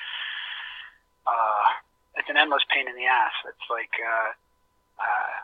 [1.27, 1.67] Uh,
[2.15, 3.35] it's an endless pain in the ass.
[3.43, 4.31] It's like, uh,
[5.03, 5.35] uh,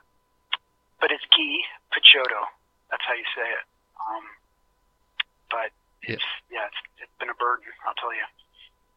[1.04, 2.48] but it's Guy Picciotto.
[2.88, 3.66] That's how you say it.
[4.00, 4.26] Um,
[5.52, 5.70] but
[6.08, 7.68] it's yeah, it's, it's been a burden.
[7.84, 8.24] I'll tell you.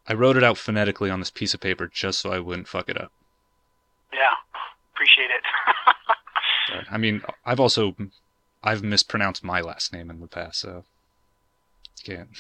[0.09, 2.89] I wrote it out phonetically on this piece of paper just so I wouldn't fuck
[2.89, 3.13] it up.
[4.13, 4.35] Yeah,
[4.95, 6.87] appreciate it.
[6.91, 7.95] I mean, I've also
[8.63, 10.85] I've mispronounced my last name in the past, so
[12.05, 12.31] can't.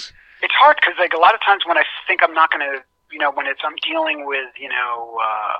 [0.42, 3.18] it's hard because like a lot of times when I think I'm not gonna, you
[3.18, 5.58] know, when it's I'm dealing with, you know, uh,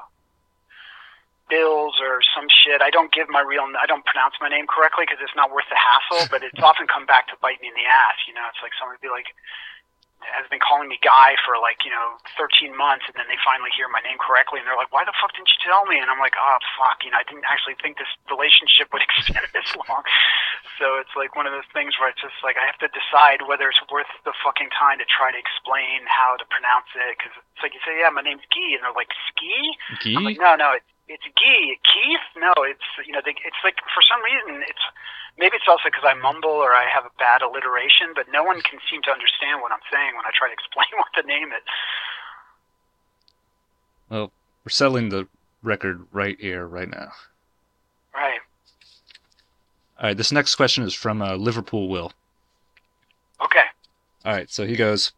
[1.48, 5.06] bills or some shit, I don't give my real, I don't pronounce my name correctly
[5.06, 6.28] because it's not worth the hassle.
[6.30, 8.18] But it's often come back to bite me in the ass.
[8.26, 9.30] You know, it's like someone would be like
[10.34, 13.70] has been calling me Guy for like you know 13 months, and then they finally
[13.74, 16.10] hear my name correctly, and they're like, "Why the fuck didn't you tell me?" And
[16.10, 19.70] I'm like, "Oh fuck, you know, I didn't actually think this relationship would extend this
[19.86, 20.02] long."
[20.78, 23.46] So it's like one of those things where it's just like I have to decide
[23.46, 27.32] whether it's worth the fucking time to try to explain how to pronounce it, because
[27.36, 29.54] it's like you say, "Yeah, my name's Gee," and they're like, "Ski?"
[30.18, 33.78] I'm like, "No, no, it's it's Guy, Keith." No, it's you know, they, it's like
[33.94, 34.86] for some reason it's
[35.38, 38.61] maybe it's also because I mumble or I have a bad alliteration, but no one
[38.62, 41.49] can seem to understand what I'm saying when I try to explain what the name
[41.49, 41.64] is.
[44.09, 44.33] Well,
[44.64, 45.29] we're settling the
[45.62, 47.12] record right here, right now.
[48.14, 48.40] Right.
[49.99, 52.12] All right, this next question is from uh, Liverpool Will.
[53.42, 53.64] Okay.
[54.25, 55.12] All right, so he goes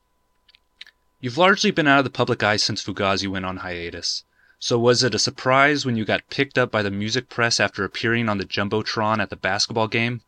[1.20, 4.22] You've largely been out of the public eye since Fugazi went on hiatus.
[4.60, 7.84] So was it a surprise when you got picked up by the music press after
[7.84, 10.22] appearing on the Jumbotron at the basketball game?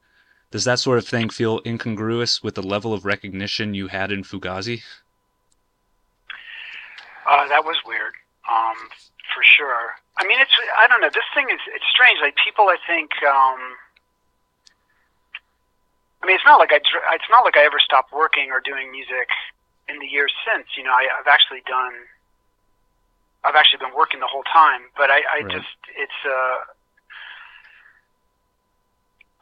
[0.50, 4.22] Does that sort of thing feel incongruous with the level of recognition you had in
[4.22, 4.82] Fugazi?
[7.26, 8.14] Uh, that was weird,
[8.50, 8.76] um,
[9.34, 9.94] for sure.
[10.18, 11.10] I mean, it's I don't know.
[11.10, 12.18] This thing is it's strange.
[12.20, 13.10] Like people, I think.
[13.22, 13.76] Um,
[16.22, 16.76] I mean, it's not like I
[17.14, 19.30] it's not like I ever stopped working or doing music
[19.88, 20.66] in the years since.
[20.76, 21.94] You know, I, I've actually done.
[23.44, 25.52] I've actually been working the whole time, but I, I Right.
[25.52, 26.56] just it's uh,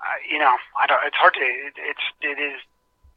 [0.01, 1.03] I, you know, I don't.
[1.07, 1.43] It's hard to.
[1.43, 2.59] It, it's it is.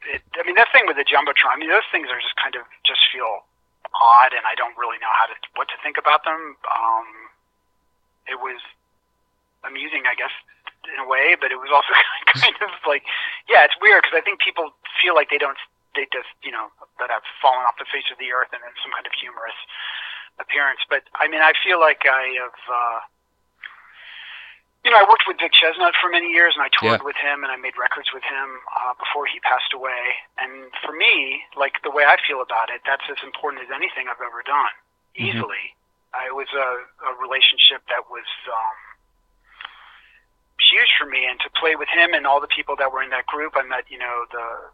[0.10, 1.54] It, I mean, that thing with the jumbotron.
[1.54, 3.46] I mean, those things are just kind of just feel
[3.94, 6.58] odd, and I don't really know how to what to think about them.
[6.66, 7.08] Um,
[8.26, 8.62] it was
[9.66, 10.34] amusing, I guess,
[10.90, 11.94] in a way, but it was also
[12.34, 13.04] kind of like,
[13.50, 15.58] yeah, it's weird because I think people feel like they don't,
[15.94, 18.74] they just, you know, that have fallen off the face of the earth and in
[18.82, 19.58] some kind of humorous
[20.40, 20.80] appearance.
[20.90, 22.60] But I mean, I feel like I have.
[22.70, 23.00] Uh,
[24.84, 27.06] you know, I worked with Vic Chesnutt for many years, and I toured Yeah.
[27.06, 30.18] with him, and I made records with him uh, before he passed away.
[30.42, 34.08] And for me, like the way I feel about it, that's as important as anything
[34.10, 34.74] I've ever done.
[35.14, 35.38] Mhm.
[35.38, 35.76] Easily,
[36.18, 36.70] uh, it was a,
[37.06, 38.76] a relationship that was um,
[40.72, 43.10] huge for me, and to play with him and all the people that were in
[43.12, 43.54] that group.
[43.56, 44.72] I met, you know, the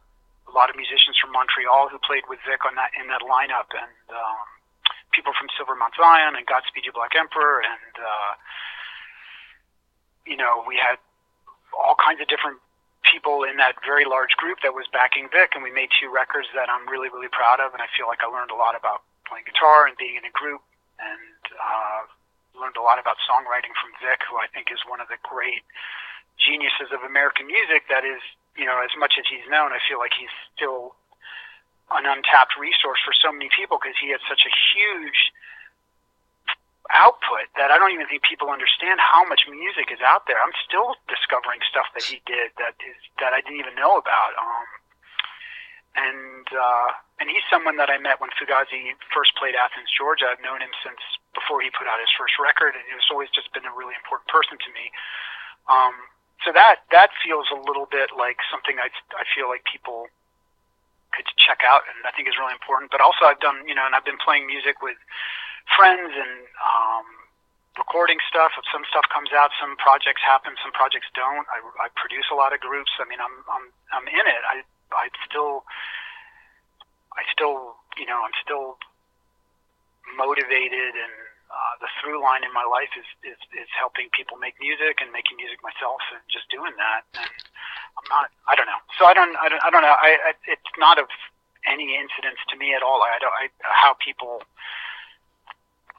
[0.48, 3.68] a lot of musicians from Montreal who played with Vic on that in that lineup,
[3.76, 4.48] and um,
[5.18, 8.32] people from Silver Mount Zion and Godspeed You Black Emperor, and uh,
[10.30, 11.02] you know, we had
[11.74, 12.62] all kinds of different
[13.02, 16.46] people in that very large group that was backing Vic, and we made two records
[16.54, 19.02] that I'm really, really proud of, and I feel like I learned a lot about
[19.26, 20.62] playing guitar and being in a group,
[21.02, 22.02] and uh,
[22.60, 25.66] learned a lot about songwriting from Vic, who I think is one of the great
[26.38, 27.90] geniuses of American music.
[27.90, 28.22] That is,
[28.54, 30.94] you know, as much as he's known, I feel like he's still
[31.92, 35.32] an untapped resource for so many people because he had such a huge
[36.92, 40.40] output that I don't even think people understand how much music is out there.
[40.40, 44.32] I'm still discovering stuff that he did that is that I didn't even know about.
[44.40, 44.68] Um,
[45.98, 50.30] and uh, and he's someone that I met when Fugazi first played Athens, Georgia.
[50.30, 51.02] I've known him since
[51.34, 54.30] before he put out his first record, and he's always just been a really important
[54.30, 54.94] person to me.
[55.68, 55.96] Um,
[56.46, 60.08] so that that feels a little bit like something I I feel like people
[61.18, 62.94] could check out, and I think is really important.
[62.94, 64.98] But also, I've done you know, and I've been playing music with
[65.74, 67.08] friends and um,
[67.78, 68.54] recording stuff.
[68.58, 71.50] If some stuff comes out, some projects happen, some projects don't.
[71.50, 72.94] I, I produce a lot of groups.
[73.02, 74.44] I mean, I'm I'm I'm in it.
[74.46, 74.62] I
[74.94, 75.66] I still
[77.18, 78.78] I still you know I'm still
[80.16, 84.60] motivated and uh, the through line in my life is, is is helping people make
[84.60, 87.08] music and making music myself and just doing that.
[87.16, 87.32] And
[87.98, 88.82] I'm not I don't know.
[89.00, 89.96] So I don't I don't I don't know.
[89.96, 91.08] I, I it's not of
[91.64, 93.00] any incidence to me at all.
[93.04, 94.44] I don't I how people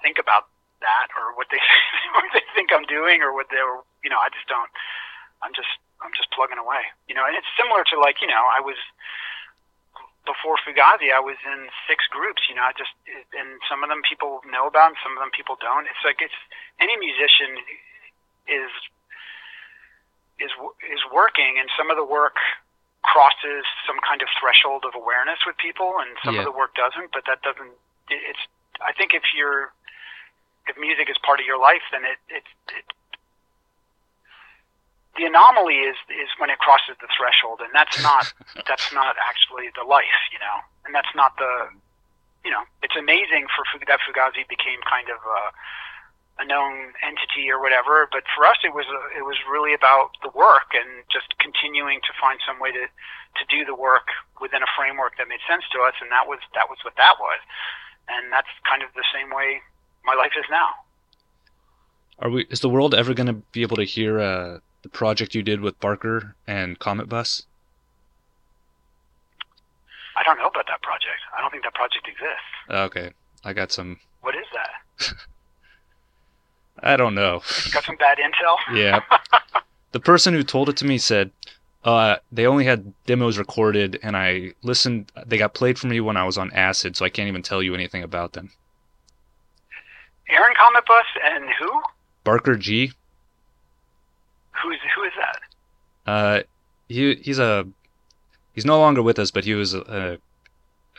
[0.04, 1.60] think about that or what they
[2.14, 4.70] what they think I'm doing or what they're you know I just don't
[5.42, 5.70] I'm just
[6.04, 8.78] I'm just plugging away you know and it's similar to like you know I was
[10.28, 12.92] before Fugazi I was in six groups you know I just
[13.32, 16.20] and some of them people know about and some of them people don't it's like
[16.20, 16.36] it's
[16.76, 17.56] any musician
[18.44, 18.70] is
[20.36, 20.52] is
[20.84, 22.36] is working and some of the work
[23.00, 26.44] crosses some kind of threshold of awareness with people and some yeah.
[26.44, 27.72] of the work doesn't but that doesn't
[28.12, 28.44] it's
[28.84, 29.72] I think if you're
[30.68, 32.44] if music is part of your life, then it, it,
[32.76, 32.84] it
[35.18, 38.32] the anomaly is is when it crosses the threshold, and that's not
[38.70, 41.68] that's not actually the life, you know, and that's not the
[42.46, 42.62] you know.
[42.86, 45.40] It's amazing for that Fugazi became kind of a,
[46.40, 50.14] a known entity or whatever, but for us it was a, it was really about
[50.22, 54.62] the work and just continuing to find some way to to do the work within
[54.62, 57.42] a framework that made sense to us, and that was that was what that was,
[58.06, 59.60] and that's kind of the same way
[60.06, 60.78] my life is now.
[62.22, 62.46] Are we?
[62.50, 64.58] Is the world ever going to be able to hear uh,
[64.90, 67.42] the project you did with Barker and Cometbus?
[70.16, 71.20] I don't know about that project.
[71.36, 72.52] I don't think that project exists.
[72.70, 73.12] Okay,
[73.44, 73.98] I got some.
[74.20, 75.14] What is that?
[76.80, 77.40] I don't know.
[77.72, 78.56] got some bad intel.
[78.76, 79.00] yeah.
[79.92, 81.30] The person who told it to me said
[81.84, 85.12] uh, they only had demos recorded, and I listened.
[85.24, 87.62] They got played for me when I was on acid, so I can't even tell
[87.62, 88.50] you anything about them.
[90.28, 91.80] Aaron Cometbus and who?
[92.24, 92.92] Barker G.
[94.62, 96.10] Who's who is that?
[96.10, 96.42] Uh,
[96.88, 97.66] he he's a
[98.54, 100.18] he's no longer with us, but he was a,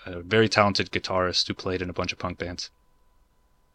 [0.06, 2.70] a very talented guitarist who played in a bunch of punk bands.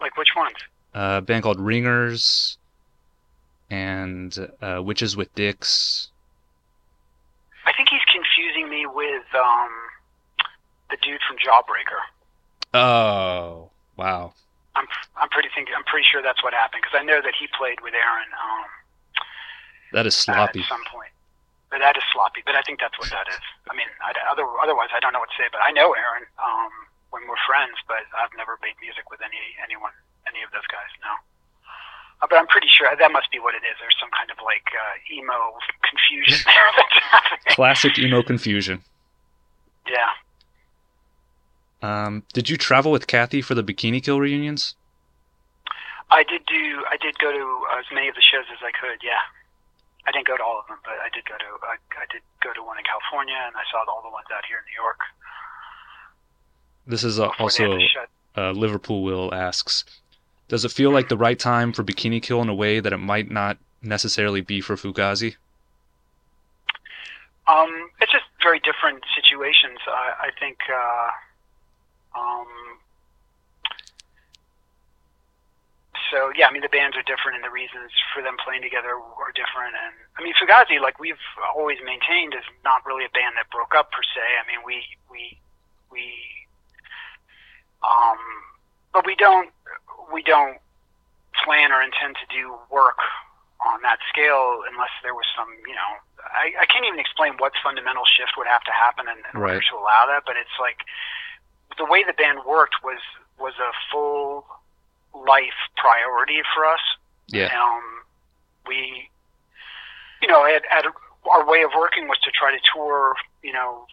[0.01, 0.57] Like which ones?
[0.94, 2.57] Uh, a band called Ringers
[3.70, 6.11] and uh, Witches with Dicks.
[7.66, 9.70] I think he's confusing me with um,
[10.90, 12.01] the dude from Jawbreaker.
[12.75, 14.35] Oh, wow.
[14.77, 17.47] I'm I'm pretty think I'm pretty sure that's what happened because I know that he
[17.57, 18.31] played with Aaron.
[18.35, 18.66] Um,
[19.94, 20.61] that is sloppy.
[20.61, 21.14] At some point,
[21.70, 22.42] but that is sloppy.
[22.44, 23.42] But I think that's what that is.
[23.70, 25.48] I mean, I, other, otherwise I don't know what to say.
[25.50, 26.70] But I know Aaron um,
[27.11, 29.94] when we're friends, but I've never made music with any anyone
[30.26, 30.90] any of those guys.
[31.00, 31.14] No.
[32.22, 33.78] Uh, but I'm pretty sure that must be what it is.
[33.78, 37.54] There's some kind of like uh, emo confusion there.
[37.54, 38.83] Classic emo confusion.
[39.87, 40.11] Yeah.
[41.83, 44.74] Um, did you travel with Kathi for the Bikini Kill reunions?
[46.11, 46.85] I did do.
[46.90, 49.02] I did go to as many of the shows as I could.
[49.02, 49.20] Yeah,
[50.06, 51.66] I didn't go to all of them, but I did go to.
[51.66, 54.44] I, I did go to one in California, and I saw all the ones out
[54.46, 55.00] here in New York.
[56.86, 57.78] This is uh, also
[58.36, 59.02] uh, Liverpool.
[59.02, 59.84] Will asks,
[60.48, 62.98] does it feel like the right time for Bikini Kill in a way that it
[62.98, 65.36] might not necessarily be for Fugazi?
[67.46, 69.78] Um, it's just very different situations.
[69.86, 70.59] I, I think.
[70.68, 71.11] Uh,
[72.18, 72.46] um,
[76.14, 78.94] so yeah, I mean the bands are different, and the reasons for them playing together
[78.94, 79.74] are different.
[79.74, 81.18] And I mean Fugazi, like we've
[81.50, 84.22] always maintained, is not really a band that broke up per se.
[84.22, 85.34] I mean we we
[85.90, 86.06] we,
[87.82, 88.22] um,
[88.94, 89.50] but we don't
[90.14, 90.62] we don't
[91.42, 93.02] plan or intend to do work
[93.66, 95.90] on that scale unless there was some, you know,
[96.20, 99.56] I, I can't even explain what fundamental shift would have to happen in, in right.
[99.56, 100.22] order to allow that.
[100.26, 100.84] But it's like
[101.76, 103.02] the way the band worked was
[103.38, 104.46] was a full
[105.14, 106.80] life priority for us.
[107.28, 107.50] Yeah.
[107.54, 107.82] Um,
[108.66, 109.08] we,
[110.20, 110.84] you know, at, at
[111.30, 113.86] our way of working was to try to tour, you know,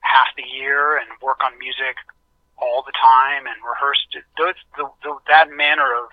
[0.00, 1.96] half the year and work on music
[2.56, 4.00] all the time and rehearse.
[4.38, 6.08] Those, the, the, that manner of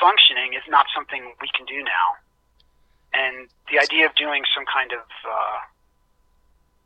[0.00, 2.08] functioning is not something we can do now.
[3.14, 5.58] And the idea of doing some kind of uh,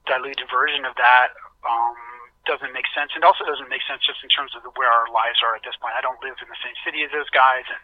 [0.07, 1.34] diluted version of that
[1.66, 1.97] um,
[2.45, 3.14] doesn't make sense.
[3.14, 5.78] And also doesn't make sense just in terms of where our lives are at this
[5.78, 5.95] point.
[5.95, 7.82] I don't live in the same city as those guys, and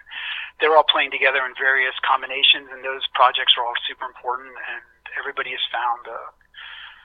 [0.59, 4.83] they're all playing together in various combinations, and those projects are all super important, and
[5.15, 6.21] everybody has found a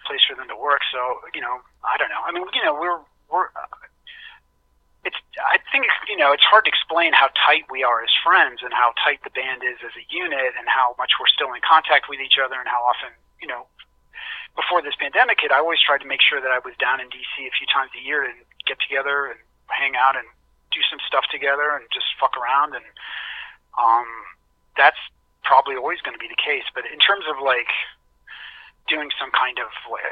[0.10, 0.82] place for them to work.
[0.92, 2.24] So, you know, I don't know.
[2.26, 3.00] I mean, you know, we're
[3.30, 3.70] we're uh,
[5.06, 8.64] it's I think you know it's hard to explain how tight we are as friends
[8.64, 11.62] and how tight the band is as a unit and how much we're still in
[11.64, 13.68] contact with each other and how often you know
[14.56, 17.08] before this pandemic hit I always tried to make sure that I was down in
[17.08, 20.26] DC a few times a year and get together and hang out and
[20.72, 22.86] do some stuff together and just fuck around and
[23.78, 24.08] um
[24.78, 25.00] that's
[25.44, 27.70] probably always going to be the case but in terms of like
[28.90, 29.70] doing some kind of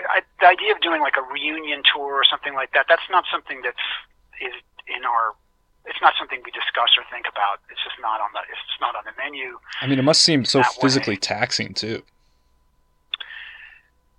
[0.09, 3.25] I, the idea of doing like a reunion tour or something like that that's not
[3.29, 3.85] something that's
[4.41, 4.53] is
[4.89, 5.33] in our
[5.85, 7.59] it's not something we discuss or think about.
[7.69, 9.57] It's just not on the it's just not on the menu.
[9.81, 11.19] I mean, it must seem so physically way.
[11.19, 12.03] taxing too.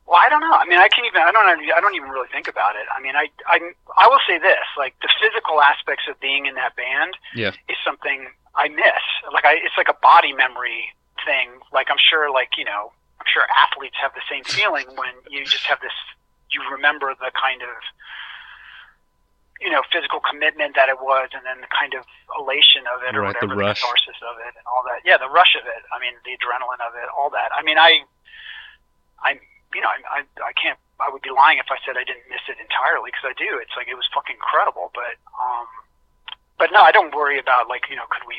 [0.07, 0.53] Well, I don't know.
[0.53, 1.23] I mean, I can't even.
[1.23, 1.47] I don't.
[1.47, 2.87] I don't even really think about it.
[2.91, 3.31] I mean, I.
[3.47, 3.59] I.
[3.97, 7.55] I will say this: like the physical aspects of being in that band, yeah.
[7.69, 9.05] is something I miss.
[9.33, 10.91] Like I, it's like a body memory
[11.25, 11.63] thing.
[11.73, 12.91] Like I'm sure, like you know,
[13.21, 15.95] I'm sure athletes have the same feeling when you just have this.
[16.51, 17.73] You remember the kind of
[19.63, 22.03] you know, physical commitment that it was, and then the kind of
[22.35, 23.79] elation of it, or right, whatever, the, rush.
[23.79, 25.07] the catharsis of it, and all that.
[25.07, 25.87] Yeah, the rush of it.
[25.95, 27.55] I mean, the adrenaline of it, all that.
[27.55, 28.03] I mean, I,
[29.23, 29.39] I,
[29.75, 30.79] you know, I, I, I can't.
[31.01, 33.59] I would be lying if I said I didn't miss it entirely because I do.
[33.59, 34.95] It's like it was fucking incredible.
[34.95, 35.67] But, um,
[36.59, 38.39] but no, I don't worry about like you know, could we,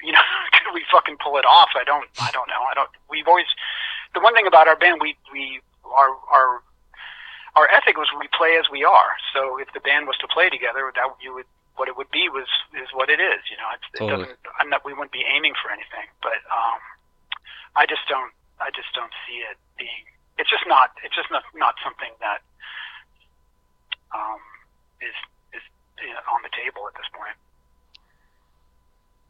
[0.00, 0.24] you know,
[0.56, 1.76] could we fucking pull it off?
[1.76, 2.08] I don't.
[2.20, 2.62] I don't know.
[2.64, 2.90] I don't.
[3.10, 3.50] We've always.
[4.14, 6.62] The one thing about our band, we we our our
[7.56, 9.18] our ethic was we play as we are.
[9.34, 11.46] So if the band was to play together, that you would
[11.76, 13.42] what it would be was is what it is.
[13.50, 14.30] You know, it's, it Totally.
[14.30, 14.38] doesn't.
[14.58, 14.84] I'm not.
[14.84, 16.80] We wouldn't be aiming for anything, but um,
[17.76, 18.30] I just don't.
[18.60, 20.06] I just don't see it being.
[20.38, 20.90] It's just not.
[21.04, 22.42] It's just not not something that
[24.14, 24.40] um,
[25.00, 25.14] is
[25.54, 25.62] is
[26.02, 27.36] you know, on the table at this point.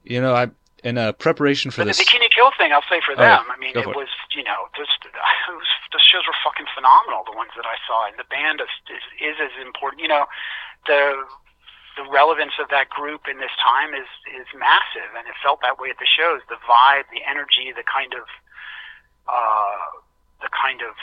[0.05, 0.50] You know, I
[0.84, 1.96] in uh, preparation for But this.
[1.96, 3.48] the Bikini Kill thing, I'll say for Oh, them.
[3.48, 3.96] I mean, it it.
[3.96, 5.12] was you know, just it
[5.48, 7.24] was, the shows were fucking phenomenal.
[7.24, 10.00] The ones that I saw, and the band is, is is as important.
[10.05, 10.26] You know,
[10.86, 11.24] the
[11.96, 15.80] the relevance of that group in this time is is massive, and it felt that
[15.80, 16.40] way at the shows.
[16.52, 18.24] The vibe, the energy, the kind of
[19.24, 20.03] uh,
[20.41, 20.95] the kind of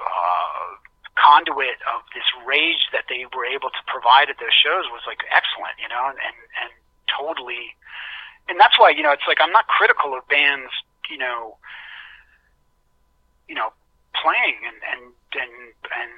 [0.00, 0.68] uh,
[1.14, 5.22] conduit of this rage that they were able to provide at those shows was like
[5.30, 5.76] excellent.
[5.78, 6.70] You know, and and, and
[7.06, 7.74] totally
[8.48, 10.72] and that's why you know it's like I'm not critical of bands,
[11.10, 11.56] you know,
[13.48, 13.72] you know,
[14.12, 15.02] playing and and
[15.40, 16.12] and and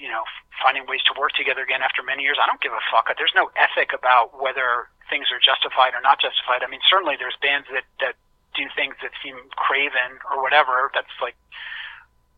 [0.00, 0.24] you know
[0.60, 2.36] finding ways to work together again after many years.
[2.40, 3.08] I don't give a fuck.
[3.16, 6.60] There's no ethic about whether things are justified or not justified.
[6.62, 8.14] I mean, certainly there's bands that that
[8.54, 10.90] do things that seem craven or whatever.
[10.94, 11.36] That's like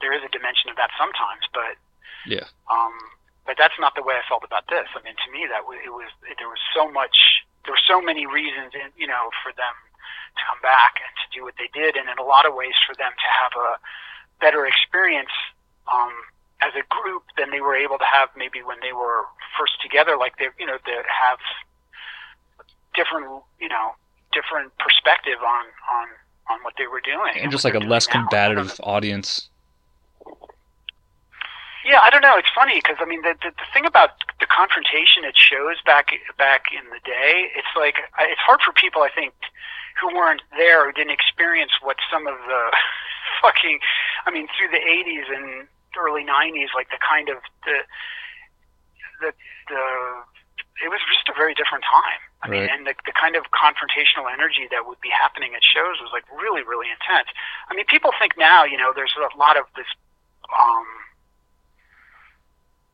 [0.01, 1.79] there is a dimension of that sometimes, but
[2.27, 2.47] Yeah.
[2.71, 2.95] um,
[3.47, 4.87] but that's not the way I felt about this.
[4.95, 8.01] I mean, to me, that was, it was there was so much, there were so
[8.01, 9.75] many reasons, in, you know, for them
[10.37, 12.75] to come back and to do what they did, and in a lot of ways
[12.87, 13.71] for them to have a
[14.41, 15.33] better experience
[15.93, 16.13] um,
[16.63, 19.27] as a group than they were able to have maybe when they were
[19.59, 20.17] first together.
[20.17, 21.39] Like they, you know, to have
[22.95, 23.95] different, you know,
[24.33, 26.09] different perspective on on
[26.51, 28.07] on what they were doing, and just like a less.
[28.07, 29.49] Combative audience.
[31.85, 32.37] Yeah, I don't know.
[32.39, 36.11] It's funny because I mean the, the the thing about the confrontation it shows back
[36.39, 37.51] back in the day.
[37.57, 39.35] It's like I- it's hard for people I think
[40.01, 42.63] who weren't there who didn't experience what some of the
[43.43, 43.81] fucking
[44.27, 45.67] I mean through the 80s and
[45.99, 47.79] early 90s like the kind of the
[49.21, 49.31] the
[49.69, 49.85] the
[50.81, 52.21] it was just a very different time.
[52.43, 52.71] I mean, Right.
[52.73, 56.25] and the, the kind of confrontational energy that would be happening at shows was like
[56.33, 57.29] really, really intense.
[57.71, 59.87] I mean, people think now, you know, there's a lot of this
[60.51, 60.87] um,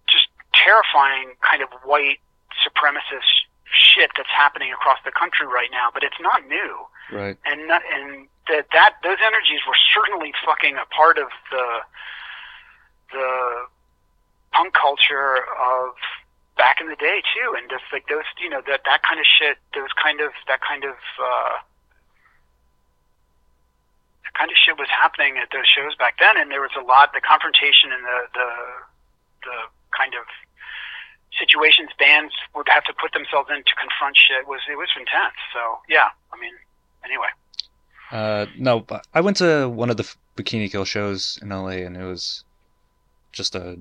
[0.09, 2.19] just terrifying kind of white
[2.61, 6.77] supremacist shit that's happening across the country right now, but it's not new.
[7.13, 7.37] Right.
[7.47, 11.67] And not, and that that those energies were certainly fucking a part of the
[13.13, 13.65] the
[14.53, 15.95] punk culture of
[16.59, 19.27] back in the day too, and just like those, you know, that that kind of
[19.27, 21.57] shit, those kind of that kind of uh,
[24.27, 26.85] that kind of shit was happening at those shows back then, and there was a
[26.85, 28.51] lot the confrontation and the the
[29.47, 29.57] the
[29.97, 30.27] kind of
[31.39, 35.39] situations bands would have to put themselves in to confront shit was it was intense.
[35.55, 36.53] So yeah, I mean,
[37.07, 37.31] anyway.
[38.11, 38.85] Uh, no,
[39.15, 42.43] I went to one of the Bikini Kill shows in LA, and it was
[43.33, 43.79] just a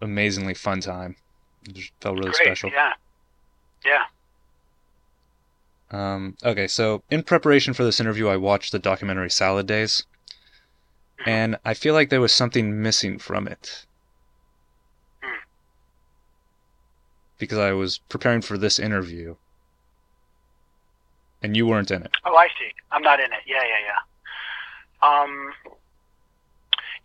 [0.00, 1.16] amazingly fun time.
[1.66, 2.44] It just felt really Great.
[2.44, 2.70] special.
[2.70, 2.92] Yeah.
[3.84, 4.04] Yeah.
[5.90, 10.04] Um, okay, so in preparation for this interview, I watched the documentary Salad Days,
[11.24, 13.86] and I feel like there was something missing from it.
[15.22, 15.38] Hmm.
[17.38, 19.36] Because I was preparing for this interview,
[21.42, 22.10] and you weren't in it.
[22.24, 22.70] Oh, I see.
[22.92, 23.40] I'm not in it.
[23.46, 25.20] Yeah, yeah, yeah.
[25.22, 25.52] Um,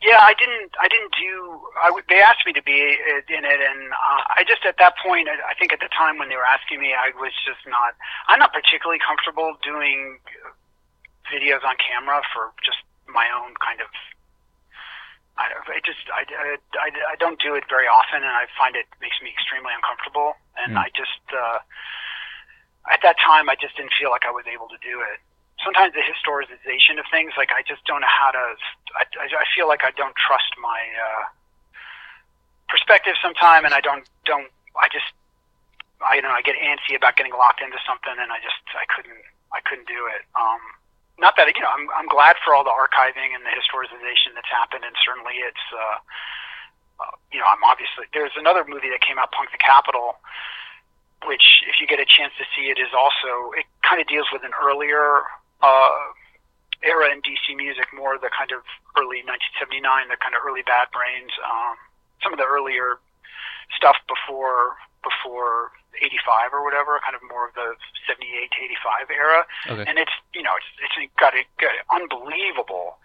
[0.03, 0.75] yeah, I didn't.
[0.83, 1.63] I didn't do.
[1.79, 4.99] I, w- they asked me to be in it, and uh, I just at that
[4.99, 7.63] point, I I think at the time when they were asking me, I was just
[7.65, 7.95] not.
[8.27, 10.19] I'm not particularly comfortable doing
[11.31, 13.87] videos on camera for just my own kind of.
[15.39, 16.21] I, don't- I just I,
[16.77, 20.35] I, I, don't do it very often, and I find it makes me extremely uncomfortable.
[20.61, 20.83] And Hmm.
[20.85, 21.57] I just uh,
[22.91, 25.17] at that time, I just didn't feel like I was able to do it
[25.64, 28.43] sometimes the historicization of things, like I just don't know how to.
[28.95, 31.24] I, I feel like I don't trust my uh,
[32.70, 34.51] perspective sometime, and I don't don't.
[34.76, 35.07] I just
[36.03, 38.86] I you know I get antsy about getting locked into something, and I just I
[38.91, 40.28] couldn't I couldn't do it.
[40.36, 40.61] Um,
[41.18, 44.51] not that you know I'm I'm glad for all the archiving and the historicization that's
[44.51, 45.66] happened, and certainly it's.
[45.72, 45.97] Uh,
[47.01, 50.14] uh, you know, I'm obviously there's another movie that came out, Punk the Capital,
[51.26, 54.28] which, if you get a chance to see it, is also it kind of deals
[54.32, 55.26] with an earlier
[55.64, 56.11] uh,
[56.84, 58.68] era in DC music, more the kind of
[58.99, 59.80] early 1979,
[60.11, 61.80] the kind of early Bad Brains, um,
[62.20, 62.99] some of the earlier
[63.72, 67.76] stuff before before 85 or whatever, kind of more of the
[68.07, 68.59] 78 to
[69.07, 69.39] 85 era.
[69.68, 69.86] Okay.
[69.88, 72.99] And it's you know it's it's got a got unbelievable,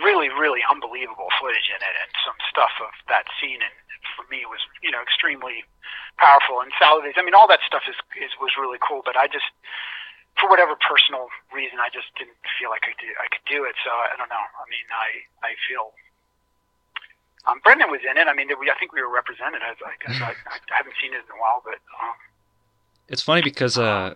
[0.00, 3.60] really really unbelievable footage in it, and some stuff of that scene.
[3.60, 3.74] And
[4.16, 5.64] for me, it was you know extremely
[6.16, 6.64] powerful.
[6.64, 9.04] And Salad Days, I mean, all that stuff is, is was really cool.
[9.04, 9.48] But I just
[10.40, 13.64] for whatever personal reason, I just didn't feel like I could do, I could do
[13.64, 13.74] it.
[13.84, 14.44] So I don't know.
[14.58, 15.08] I mean, I
[15.46, 15.92] I feel.
[17.46, 18.28] Um, Brendan was in it.
[18.28, 19.62] I mean, we, I think we were represented.
[19.62, 22.14] I, I, guess I, I haven't seen it in a while, but um,
[23.08, 24.14] It's funny because uh,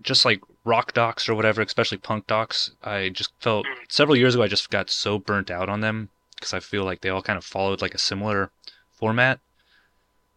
[0.00, 3.90] just like rock docs or whatever, especially punk docs, I just felt Mm.
[3.90, 7.02] several years ago I just got so burnt out on them because I feel like
[7.02, 8.50] they all kind of followed like a similar
[8.92, 9.40] format.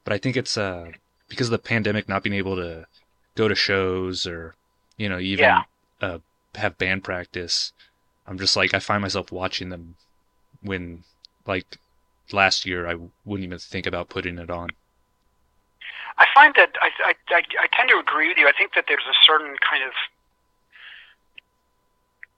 [0.03, 0.91] But I think it's uh
[1.29, 2.87] because of the pandemic, not being able to
[3.35, 4.55] go to shows or
[4.97, 5.63] you know even Yeah.
[6.01, 6.19] uh,
[6.55, 7.73] have band practice.
[8.25, 9.95] I'm just like I find myself watching them
[10.61, 11.03] when
[11.45, 11.77] like
[12.31, 12.95] last year I
[13.25, 14.69] wouldn't even think about putting it on.
[16.17, 18.47] I find that I, I, I, I tend to agree with you.
[18.47, 19.93] I think that there's a certain kind of.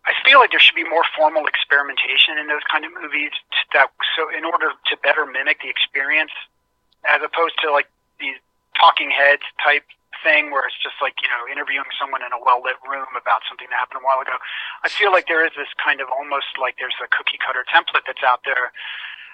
[0.05, 3.31] I feel like there should be more formal experimentation in those kind of movies
[3.73, 3.87] that
[4.17, 6.31] so in order to better mimic the experience,
[7.07, 7.87] as opposed to like
[8.19, 8.35] these
[8.75, 9.83] talking heads type
[10.21, 13.43] thing where it's just like you know interviewing someone in a well lit room about
[13.47, 14.35] something that happened a while ago.
[14.83, 18.07] I feel like there is this kind of almost like there's a cookie cutter template
[18.07, 18.71] that's out there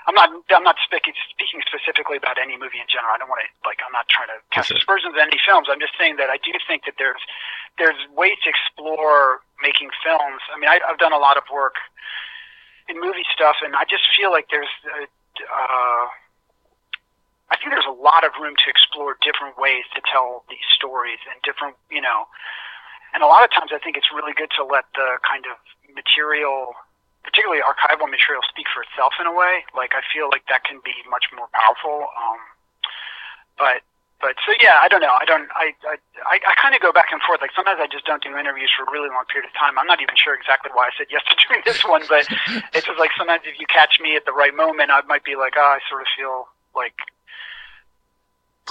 [0.06, 0.30] I'm not.
[0.54, 3.10] I'm not speaking speaking specifically about any movie in general.
[3.10, 3.82] I don't want to like.
[3.82, 5.66] I'm not trying to cast aspersions on any films.
[5.66, 7.22] I'm just saying that I do think that there's
[7.82, 10.46] there's ways to explore making films.
[10.54, 11.82] I mean, I, I've done a lot of work
[12.86, 14.72] in movie stuff, and I just feel like there's.
[14.86, 15.10] Uh,
[15.52, 16.06] uh,
[17.50, 21.22] I think there's a lot of room to explore different ways to tell these stories
[21.30, 22.26] and different, you know.
[23.14, 25.56] And a lot of times, I think it's really good to let the kind of
[25.94, 26.74] material
[27.24, 29.66] particularly archival material speak for itself in a way.
[29.74, 32.06] Like I feel like that can be much more powerful.
[32.14, 32.40] Um,
[33.58, 33.82] but
[34.22, 35.16] but so yeah, I don't know.
[35.18, 35.50] I don't.
[35.56, 37.42] I I I, I kind of go back and forth.
[37.42, 39.78] Like sometimes I just don't do interviews for a really long period of time.
[39.80, 42.28] I'm not even sure exactly why I said yes to doing this one, but
[42.78, 45.36] it's just like sometimes if you catch me at the right moment, I might be
[45.36, 47.15] like, oh, I sort of feel like It's a good-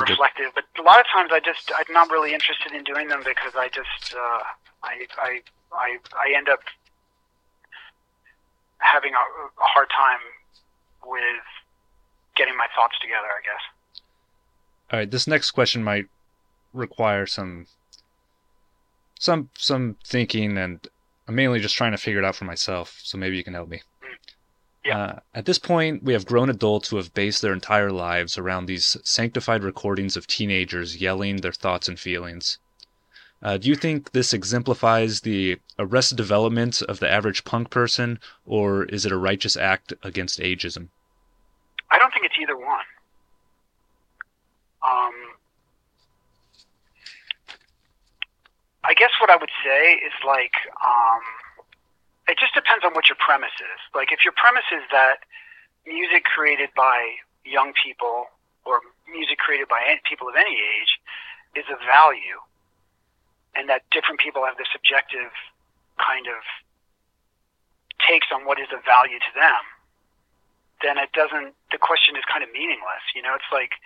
[0.00, 0.52] reflective.
[0.54, 3.52] But a lot of times I just I'm not really interested in doing them because
[3.56, 4.42] I just uh,
[4.82, 5.40] I I
[5.72, 6.60] I I end up
[8.78, 10.20] having a, a hard time
[11.06, 11.22] with
[12.36, 13.28] getting my thoughts together.
[13.28, 14.02] I guess.
[14.92, 16.06] All right, this next question might
[16.72, 17.66] require some
[19.18, 20.86] some some thinking, and
[21.26, 23.00] I'm mainly just trying to figure it out for myself.
[23.02, 23.82] So maybe you can help me.
[24.84, 24.98] Yeah.
[24.98, 28.66] Uh, at this point, we have grown adults who have based their entire lives around
[28.66, 32.58] these sanctified recordings of teenagers yelling their thoughts and feelings.
[33.42, 38.84] Uh, do you think this exemplifies the arrested development of the average punk person, or
[38.84, 40.88] is it a righteous act against ageism?
[41.90, 42.84] I don't think it's either one.
[44.82, 45.12] Um,
[48.84, 50.52] I guess what I would say is like,
[50.84, 51.22] um,
[52.28, 53.80] it just depends on what your premise is.
[53.94, 55.28] Like, if your premise is that
[55.84, 58.32] music created by young people
[58.64, 60.96] or music created by people of any age
[61.52, 62.40] is of value,
[63.54, 65.30] and that different people have this subjective
[66.00, 66.40] kind of
[68.02, 69.62] takes on what is of value to them,
[70.82, 71.54] then it doesn't.
[71.70, 73.04] The question is kind of meaningless.
[73.14, 73.76] You know, it's like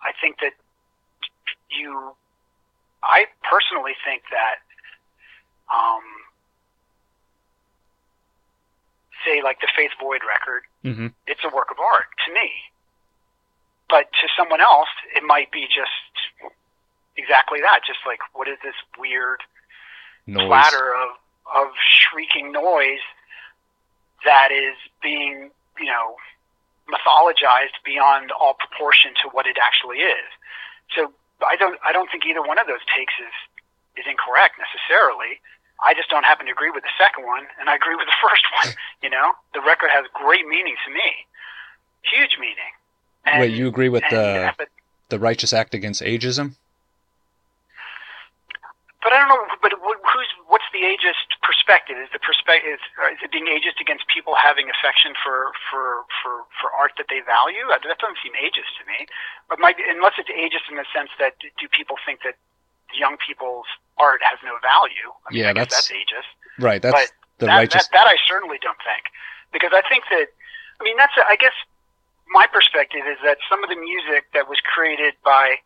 [0.00, 0.54] I think that
[1.68, 2.14] you.
[3.02, 4.62] I personally think that.
[5.66, 6.21] Um,
[9.24, 11.08] say like the Faith Void record, Mm-hmm.
[11.26, 12.50] it's a work of art to me.
[13.88, 16.52] But to someone else, it might be just
[17.16, 17.80] exactly that.
[17.86, 19.40] Just like, what is this weird
[20.26, 20.46] Noise.
[20.46, 21.10] clatter of,
[21.54, 23.04] of shrieking noise
[24.24, 26.16] that is being, you know,
[26.88, 30.30] mythologized beyond all proportion to what it actually is.
[30.96, 31.12] So
[31.46, 33.34] I don't, I don't think either one of those takes is,
[34.02, 35.38] is incorrect necessarily.
[35.84, 38.18] I just don't happen to agree with the second one, and I agree with the
[38.28, 38.74] first one.
[39.02, 41.26] You know, the record has great meaning to me,
[42.02, 42.72] huge meaning.
[43.24, 44.68] And, Wait, you agree with and, the but,
[45.08, 46.56] the righteous act against ageism?
[49.02, 49.42] but I don't know.
[49.58, 51.98] But who's what's the ageist perspective?
[51.98, 56.06] Is the perspective is, uh, is it being ageist against people having affection for for
[56.22, 57.66] for for art that they value?
[57.66, 59.10] That doesn't seem ageist to me.
[59.50, 62.38] But might be, unless it's ageist in the sense that do people think that
[62.98, 63.66] young people's
[63.98, 65.10] art has no value?
[65.26, 66.30] I mean, Yeah, I guess that's- that's ageist.
[66.62, 66.80] Right.
[66.82, 67.86] That's But the that, righteous.
[67.88, 69.04] that, that I certainly don't think,
[69.52, 70.28] because I think that,
[70.80, 71.54] I mean, that's I guess
[72.28, 75.56] my perspective is that some of the music that was created by,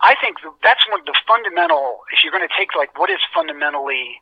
[0.00, 2.00] I think that's one of the fundamental.
[2.12, 4.20] If you're going to take like what is fundamentally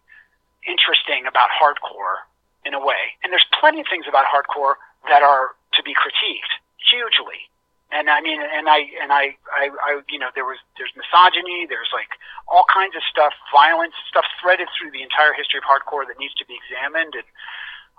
[0.66, 2.24] interesting about hardcore
[2.64, 4.74] in a way, and there's plenty of things about hardcore
[5.08, 6.52] that are to be critiqued
[6.90, 7.48] hugely.
[7.92, 11.66] And I mean, and I, and I, I, I, you know, there was, there's misogyny,
[11.70, 12.10] there's like
[12.50, 16.34] all kinds of stuff, violence, stuff threaded through the entire history of hardcore that needs
[16.42, 17.28] to be examined and,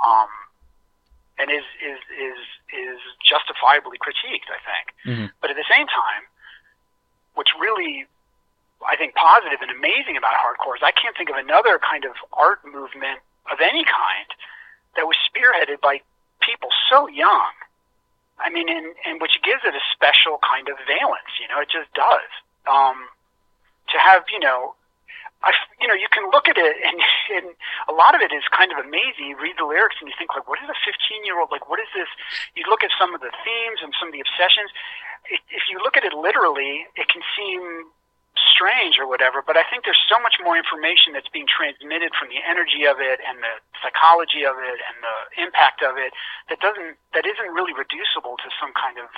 [0.04, 0.28] um,
[1.40, 2.40] and is, is, is,
[2.76, 4.86] is justifiably critiqued, I think.
[5.08, 5.28] Mhm.
[5.40, 6.28] But at the same time,
[7.40, 8.06] what's really,
[8.84, 12.12] I think, positive and amazing about hardcore is I can't think of another kind of
[12.34, 14.28] art movement of any kind
[15.00, 16.02] that was spearheaded by
[16.42, 17.56] people so young.
[18.40, 21.70] I mean, and, and which gives it a special kind of valence, you know, it
[21.70, 22.30] just does.
[22.70, 23.10] Um,
[23.90, 24.76] to have, you know,
[25.46, 26.98] I, you know, you can look at it and,
[27.38, 27.54] and
[27.90, 29.30] a lot of it is kind of amazing.
[29.30, 31.70] You read the lyrics and you think like, what is a 15 year old, like,
[31.70, 32.10] what is this?
[32.58, 34.70] You look at some of the themes and some of the obsessions.
[35.30, 37.92] If if you look at it literally, it can seem
[38.52, 42.30] strange or whatever, but I think there's so much more information that's being transmitted from
[42.30, 46.14] the energy of it and the psychology of it and the impact of it
[46.50, 49.10] that doesn't that isn't really reducible to some kind of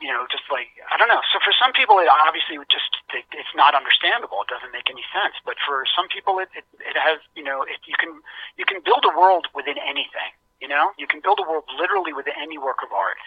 [0.00, 1.22] you know just like I don't know.
[1.30, 4.42] So for some people, it obviously just it, it's not understandable.
[4.46, 5.34] It doesn't make any sense.
[5.42, 8.22] But for some people, it it, it has you know it, you can
[8.58, 10.32] you can build a world within anything.
[10.62, 13.18] You know, you can build a world literally within any work of art,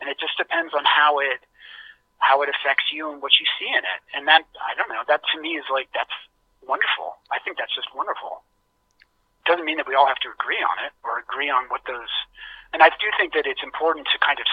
[0.00, 1.40] and it just depends on how it
[2.24, 4.00] how it affects you and what you see in it.
[4.16, 5.04] And that I don't know.
[5.06, 6.16] That to me is like that's
[6.64, 7.20] wonderful.
[7.28, 8.40] I think that's just wonderful.
[9.44, 12.12] Doesn't mean that we all have to agree on it or agree on what those.
[12.72, 14.48] And I do think that it's important to kind of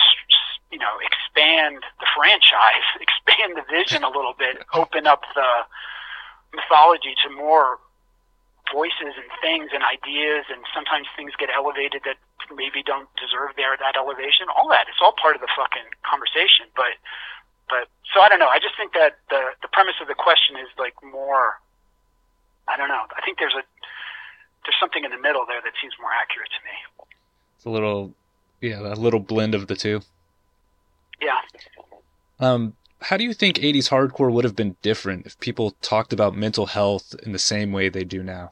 [0.71, 5.63] you know expand the franchise, expand the vision a little bit, open up the
[6.51, 7.79] mythology to more
[8.71, 12.15] voices and things and ideas and sometimes things get elevated that
[12.55, 16.67] maybe don't deserve their that elevation all that it's all part of the fucking conversation
[16.75, 16.95] but
[17.71, 18.51] but so I don't know.
[18.51, 21.55] I just think that the the premise of the question is like more.
[22.67, 23.07] I don't know.
[23.15, 23.63] I think there's a
[24.67, 27.07] there's something in the middle there that seems more accurate to me.
[27.55, 28.13] It's a little,
[28.59, 30.01] yeah, a little blend of the two.
[31.21, 31.39] Yeah.
[32.39, 36.35] Um, how do you think 80s hardcore would have been different if people talked about
[36.35, 38.51] mental health in the same way they do now?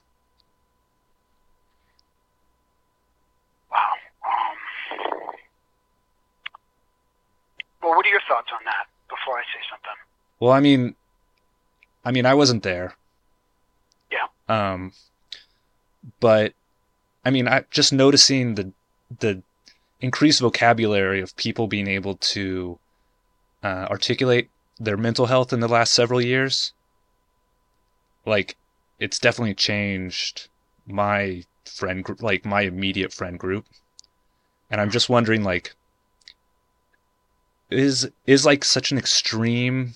[3.72, 3.78] Wow.
[4.26, 4.58] Um,
[7.84, 8.88] well, what are your thoughts on that
[9.20, 9.98] before I say something?
[10.40, 10.96] Well, I mean,
[12.06, 12.96] I mean, I wasn't there.
[14.12, 14.28] Yeah.
[14.48, 14.94] Um,
[16.20, 16.54] but
[17.26, 18.72] I mean, I just noticing the
[19.20, 19.44] the
[20.02, 22.80] increased vocabulary of people being able to
[23.64, 24.50] uh, articulate
[24.80, 26.74] their mental health in the last several years.
[28.26, 28.56] Like,
[29.00, 30.48] it's definitely changed
[30.88, 33.66] my friend group, like my immediate friend group,
[34.70, 35.76] and I'm just wondering, like,
[37.70, 39.94] is is like such an extreme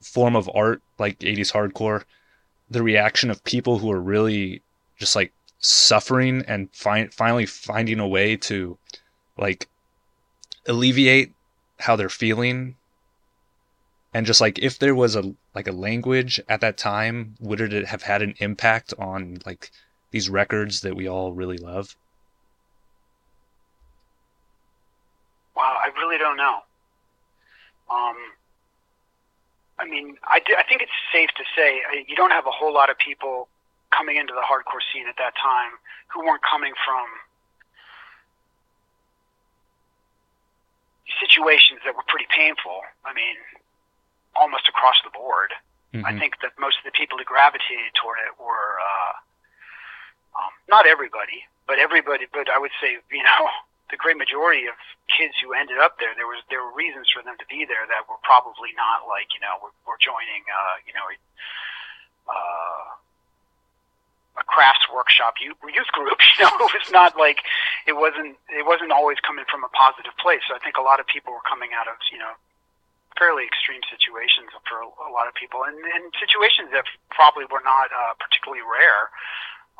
[0.00, 2.04] form of art like 80s hardcore.
[2.70, 4.62] The reaction of people who are really
[4.98, 8.78] just like suffering and find finally finding a way to
[9.36, 9.68] like
[10.66, 11.32] alleviate
[11.80, 12.76] how they're feeling.
[14.12, 17.86] And just like if there was a like a language at that time would it
[17.86, 19.70] have had an impact on like
[20.12, 21.96] these records that we all really love?
[25.56, 26.60] Wow, I really don't know.
[27.90, 28.16] Um,
[29.78, 32.90] I mean, I, I think it's safe to say you don't have a whole lot
[32.90, 33.48] of people
[33.90, 35.72] coming into the hardcore scene at that time
[36.08, 37.06] who weren't coming from
[41.20, 42.82] situations that were pretty painful.
[43.04, 43.36] I mean,
[44.34, 45.52] almost across the board.
[45.92, 46.06] Mm-hmm.
[46.06, 49.12] I think that most of the people who gravitated toward it were uh,
[50.42, 52.26] um, not everybody, but everybody.
[52.32, 53.42] But I would say, you know,
[53.94, 54.74] the great majority of
[55.06, 57.86] kids who ended up there, there was there were reasons for them to be there
[57.86, 61.06] that were probably not like you know we're, we're joining uh, you know
[62.26, 66.18] uh, a crafts workshop youth, youth group.
[66.34, 67.46] You know, it was not like
[67.86, 70.42] it wasn't it wasn't always coming from a positive place.
[70.50, 72.34] So I think a lot of people were coming out of you know
[73.14, 76.82] fairly extreme situations for a, lot of people, and, and situations that
[77.14, 79.14] probably were not uh, particularly rare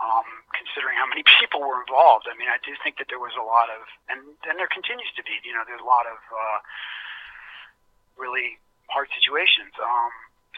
[0.00, 2.26] um, considering how many people were involved.
[2.26, 5.10] I mean, I do think that there was a lot of, and, and there continues
[5.18, 6.58] to be, you know, there's a lot of uh,
[8.18, 8.58] really
[8.90, 9.74] hard situations.
[9.78, 10.12] Um,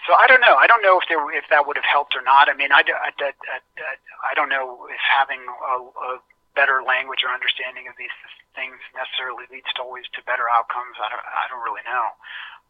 [0.04, 0.54] so I don't know.
[0.54, 2.46] I don't know if there if that would have helped or not.
[2.46, 3.94] I mean, I, I, I, I,
[4.30, 6.10] I don't know if having a, a
[6.54, 8.12] better language or understanding of these
[8.54, 10.94] things necessarily leads to always to better outcomes.
[11.02, 12.06] I don't, I don't really know.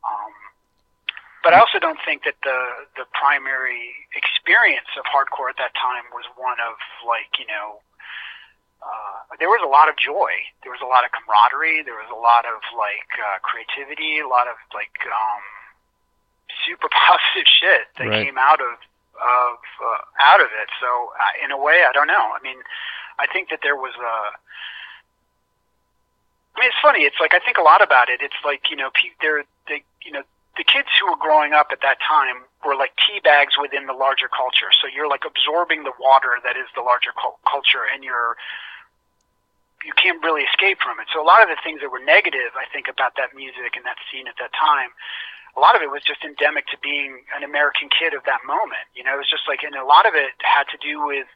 [0.03, 0.33] Um,
[1.47, 2.59] but I also don't think that the
[2.99, 6.75] the primary experience of hardcore at that time was one of
[7.07, 7.79] like you know
[8.83, 10.35] uh, there was a lot of joy
[10.67, 14.27] there was a lot of camaraderie there was a lot of like uh, creativity a
[14.27, 15.43] lot of like um,
[16.67, 18.27] super positive shit that right.
[18.27, 18.75] came out of
[19.23, 22.59] of uh, out of it so uh, in a way I don't know I mean
[23.23, 24.35] I think that there was a
[26.57, 27.05] I mean, it's funny.
[27.05, 28.25] It's like I think a lot about it.
[28.25, 30.25] It's like you know, pe- there, they, you know,
[30.57, 33.93] the kids who were growing up at that time were like tea bags within the
[33.93, 34.73] larger culture.
[34.81, 37.13] So you're like absorbing the water that is the larger
[37.45, 38.37] culture, and you're
[39.85, 41.07] you can't really escape from it.
[41.15, 43.87] So a lot of the things that were negative, I think, about that music and
[43.87, 44.91] that scene at that time,
[45.55, 48.83] a lot of it was just endemic to being an American kid of that moment.
[48.99, 51.29] You know, it was just like, and a lot of it had to do with.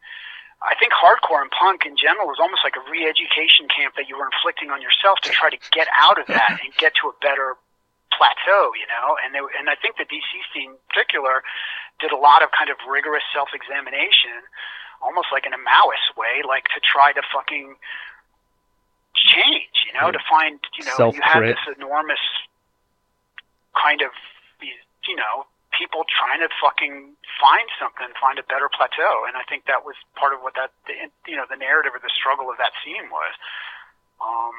[0.61, 4.21] I think hardcore and punk in general was almost like a re-education camp that you
[4.21, 7.16] were inflicting on yourself to try to get out of that and get to a
[7.25, 7.57] better
[8.15, 11.43] plateau, you know, and they, and I think the DC scene in particular
[12.01, 14.45] did a lot of kind of rigorous self-examination,
[15.03, 17.77] almost like in a Maoist way, like to try to fucking
[19.15, 20.19] change, you know, yeah.
[20.19, 21.21] to find, you know, Self-crit.
[21.21, 22.23] you have this enormous
[23.77, 24.11] kind of,
[24.61, 29.45] these you know, people trying to fucking find something, find a better plateau, and I
[29.49, 30.73] think that was part of what that,
[31.27, 33.33] you know, the narrative or the struggle of that scene was.
[34.21, 34.53] Um,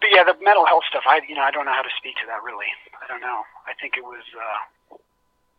[0.00, 1.04] but yeah, the mental health stuff.
[1.06, 2.70] I you know I don't know how to speak to that really.
[3.02, 3.42] I don't know.
[3.66, 4.22] I think it was.
[4.34, 4.96] Uh,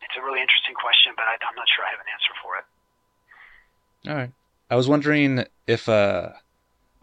[0.02, 2.58] it's a really interesting question, but I, I'm not sure I have an answer for
[2.58, 2.66] it.
[4.10, 4.32] All right.
[4.70, 5.90] I was wondering if.
[5.90, 6.30] uh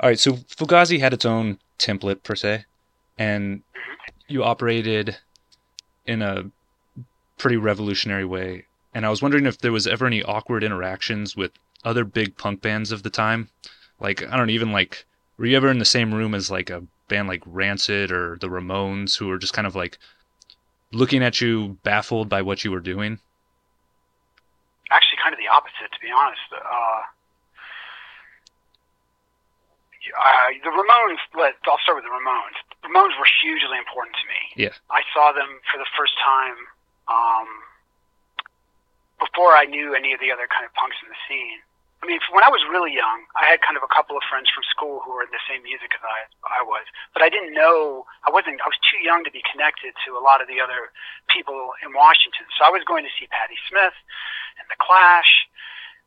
[0.01, 0.19] All right.
[0.19, 2.65] So Fugazi had its own template per se,
[3.19, 4.33] and mm-hmm.
[4.33, 5.19] you operated
[6.07, 6.45] in a
[7.39, 8.65] pretty revolutionary way.
[8.95, 11.53] And I was wondering if there was ever any awkward interactions with
[11.85, 13.51] other big punk bands of the time.
[14.01, 15.05] Like I don't even like.
[15.37, 18.49] Were you ever in the same room as like a band like Rancid or the
[18.49, 19.99] Ramones who were just kind of like
[20.93, 23.19] looking at you baffled by what you were doing?
[24.91, 26.41] Actually, kind of the opposite, to be honest.
[26.53, 27.03] Uh,
[30.15, 32.59] uh, the Ramones, let, I'll start with the Ramones.
[32.83, 34.71] The Ramones were hugely important to me.
[34.71, 34.75] Yeah.
[34.91, 36.59] I saw them for the first time
[37.11, 37.49] um,
[39.19, 41.59] before I knew any of the other kind of punks in the scene.
[42.03, 44.53] I mean, when I was really young, I had kind of a couple of friends
[44.53, 46.85] from school who were in the same music as I, I was,
[47.17, 50.23] but I didn't know, I wasn't, I was too young to be connected to a
[50.23, 50.93] lot of the other
[51.33, 52.45] people in Washington.
[52.55, 53.97] So I was going to see Patti Smith
[54.61, 55.49] and The Clash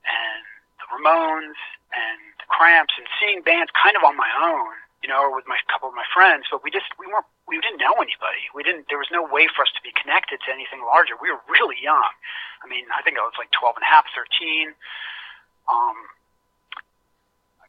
[0.06, 0.46] and
[0.78, 1.58] the Ramones
[1.92, 4.72] and the Cramps and seeing bands kind of on my own,
[5.02, 7.58] you know, or with my couple of my friends, but we just, we weren't, we
[7.58, 8.46] didn't know anybody.
[8.54, 11.18] We didn't, there was no way for us to be connected to anything larger.
[11.18, 12.14] We were really young.
[12.62, 14.78] I mean, I think I was like 12 and a half, 13
[15.70, 15.98] um,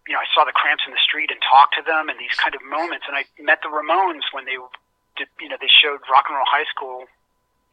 [0.08, 2.34] you know, I saw the Cramps in the street and talked to them, and these
[2.34, 3.06] kind of moments.
[3.06, 4.58] And I met the Ramones when they
[5.14, 7.06] did, you know, they showed Rock and Roll High School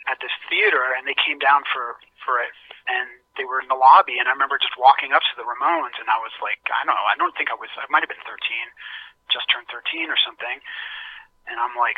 [0.06, 2.52] at this theater, and they came down for for it,
[2.92, 3.08] and
[3.40, 4.20] they were in the lobby.
[4.20, 6.94] And I remember just walking up to the Ramones, and I was like, I don't
[6.94, 8.36] know, I don't think I was, I might have been 13,
[9.32, 10.60] just turned 13 or something,
[11.48, 11.98] and I'm like,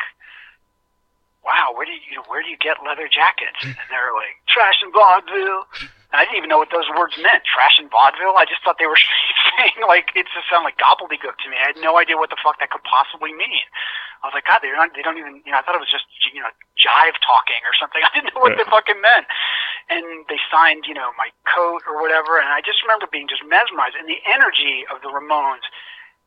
[1.42, 3.58] wow, where do you, you know, where do you get leather jackets?
[3.64, 5.66] And they're like, trash and vaudeville.
[6.10, 8.34] I didn't even know what those words meant, trash and vaudeville.
[8.34, 8.98] I just thought they were
[9.54, 11.54] saying like it just sounded like gobbledygook to me.
[11.54, 13.62] I had no idea what the fuck that could possibly mean.
[14.20, 15.88] I was like, God, they're not, they don't even, you know, I thought it was
[15.88, 16.04] just,
[16.34, 18.04] you know, jive talking or something.
[18.06, 18.66] I didn't know what yeah.
[18.66, 19.24] they fucking meant.
[19.88, 22.36] And they signed, you know, my coat or whatever.
[22.36, 23.96] And I just remember being just mesmerized.
[23.96, 25.64] And the energy of the Ramones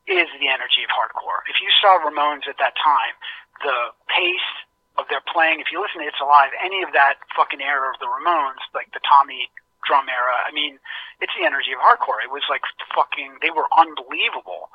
[0.09, 1.45] is the energy of hardcore.
[1.45, 3.13] If you saw Ramones at that time,
[3.61, 4.49] the pace,
[4.97, 5.57] of their playing.
[5.57, 8.93] If you listen to It's Alive, any of that fucking era of the Ramones, like
[8.93, 9.49] the Tommy
[9.87, 10.79] drum era, I mean,
[11.21, 12.23] it's the energy of hardcore.
[12.23, 12.63] It was like
[12.95, 14.69] fucking, they were unbelievable.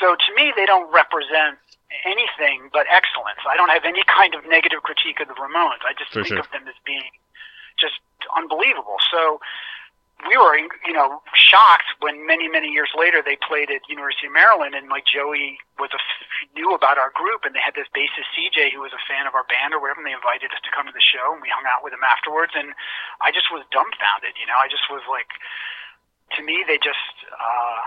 [0.00, 1.58] So to me, they don't represent
[2.04, 3.44] anything but excellence.
[3.46, 5.84] I don't have any kind of negative critique of the Ramones.
[5.84, 6.40] I just For think sure.
[6.40, 7.12] of them as being
[7.78, 8.00] just
[8.36, 8.96] unbelievable.
[9.12, 9.40] So
[10.28, 14.32] we were, you know, shocked when many, many years later they played at University of
[14.32, 16.00] Maryland, and like Joey was a
[16.54, 19.34] knew about our group, and they had this bassist CJ who was a fan of
[19.34, 21.48] our band or whatever, and they invited us to come to the show, and we
[21.52, 22.72] hung out with him afterwards, and
[23.20, 24.36] I just was dumbfounded.
[24.36, 25.28] You know, I just was like,
[26.36, 27.80] to me, they just, uh,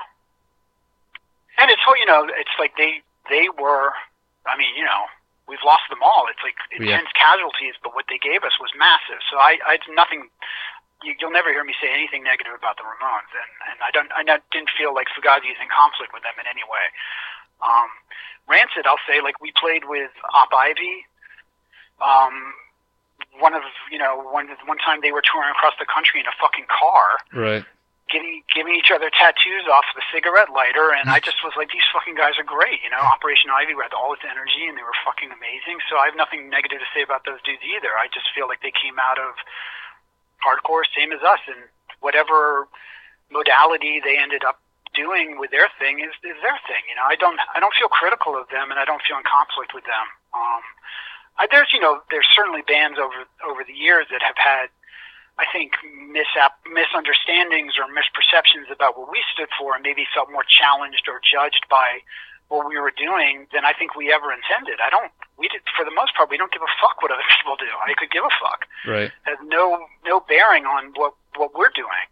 [1.62, 3.94] and it's you know, it's like they they were,
[4.46, 5.10] I mean, you know.
[5.46, 6.26] We've lost them all.
[6.26, 6.98] It's like Yeah.
[6.98, 9.22] intense casualties, but what they gave us was massive.
[9.30, 10.32] So I, I had nothing
[11.06, 14.10] you, you'll never hear me say anything negative about the Ramones, and and I don't
[14.16, 16.86] I not, didn't feel like Fugazi is in conflict with them in any way.
[17.62, 17.90] Um,
[18.48, 21.06] Rancid, I'll say, like we played with Op Ivy.
[22.04, 22.54] Um,
[23.40, 26.36] one of you know one one time they were touring across the country in a
[26.40, 27.64] fucking car, Right.
[28.12, 31.88] giving giving each other tattoos off the cigarette lighter, and I just was like, these
[31.92, 32.80] fucking guys are great.
[32.84, 35.80] You know, Operation Ivy had all its energy, and they were fucking amazing.
[35.90, 37.92] So I have nothing negative to say about those dudes either.
[37.96, 39.36] I just feel like they came out of
[40.44, 41.60] hardcore, same as us, and
[42.00, 42.68] whatever
[43.32, 44.60] modality they ended up
[44.96, 46.84] doing with their thing is, is their thing.
[46.90, 49.28] You know, I don't I don't feel critical of them, and I don't feel in
[49.28, 50.06] conflict with them.
[50.34, 50.64] Um,
[51.38, 54.72] I, there's you know there's certainly bands over over the years that have had
[55.38, 55.76] I think
[56.16, 61.20] misap- misunderstandings or misperceptions about what we stood for, and maybe felt more challenged or
[61.20, 62.00] judged by
[62.48, 64.80] what we were doing than I think we ever intended.
[64.80, 65.12] I don't.
[65.36, 66.30] We did for the most part.
[66.32, 67.68] We don't give a fuck what other people do.
[67.84, 69.12] I could give a fuck Right.
[69.28, 72.06] has no no bearing on what what we're doing,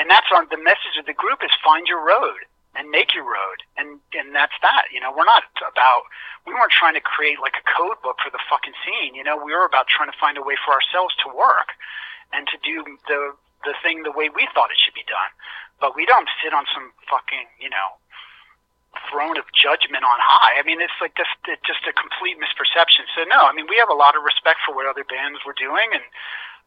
[0.00, 3.28] and that's on the message of the group is find your road and make your
[3.28, 4.88] road, and and that's that.
[4.88, 6.08] You know, we're not about
[6.48, 9.12] we weren't trying to create like a code book for the fucking scene.
[9.12, 11.76] You know, we were about trying to find a way for ourselves to work
[12.32, 12.80] and to do
[13.12, 13.36] the
[13.68, 15.30] the thing the way we thought it should be done.
[15.84, 18.00] But we don't sit on some fucking you know
[19.12, 20.56] throne of judgment on high.
[20.56, 23.04] I mean, it's like just it's just a complete misperception.
[23.12, 25.58] So no, I mean we have a lot of respect for what other bands were
[25.58, 26.06] doing, and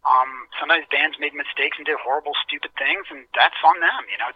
[0.03, 4.19] um, sometimes bands made mistakes and did horrible, stupid things, and that's on them, you
[4.19, 4.29] know.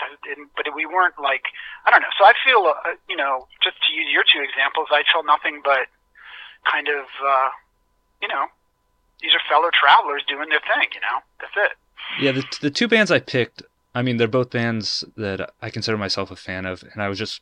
[0.55, 1.51] But we weren't like
[1.85, 2.13] I don't know.
[2.15, 5.59] So I feel, uh, you know, just to use your two examples, I felt nothing
[5.63, 5.91] but
[6.63, 7.49] kind of, uh,
[8.21, 8.47] you know,
[9.21, 10.87] these are fellow travelers doing their thing.
[10.95, 11.73] You know, that's it.
[12.23, 13.61] Yeah, the the two bands I picked,
[13.93, 17.19] I mean, they're both bands that I consider myself a fan of, and I was
[17.19, 17.41] just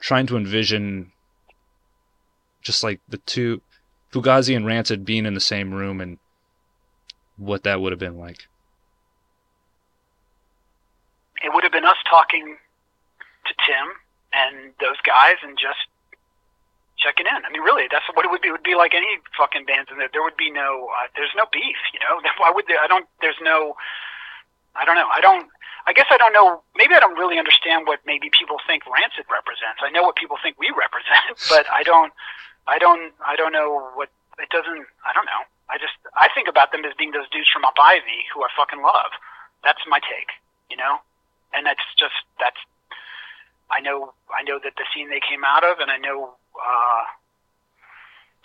[0.00, 1.12] trying to envision
[2.62, 3.62] just like the two
[4.12, 6.18] Fugazi and Rancid being in the same room and
[7.40, 8.46] what that would have been like.
[11.42, 12.56] it would have been us talking
[13.46, 13.86] to Tim
[14.32, 15.88] and those guys and just
[17.00, 17.40] checking in.
[17.40, 18.52] I mean, really, that's what it would be.
[18.52, 20.12] It would be like any fucking bands and there.
[20.12, 22.20] There would be no, uh, there's no beef, you know.
[22.38, 22.78] Why would there?
[22.78, 23.08] I don't.
[23.20, 23.74] There's no.
[24.76, 25.08] I don't know.
[25.08, 25.48] I don't.
[25.88, 26.62] I guess I don't know.
[26.76, 29.80] Maybe I don't really understand what maybe people think Rancid represents.
[29.80, 32.12] I know what people think we represent, but I don't.
[32.68, 33.12] I don't.
[33.24, 34.84] I don't know what it doesn't.
[35.08, 35.42] I don't know.
[35.70, 35.94] I just.
[36.18, 39.14] I think about them as being those dudes from Op Ivy who I fucking love.
[39.62, 40.34] That's my take.
[40.68, 40.98] You know
[41.52, 42.58] and that's just that's
[43.70, 46.34] I know I know that the scene they came out of, and I know.
[46.58, 47.04] Uh,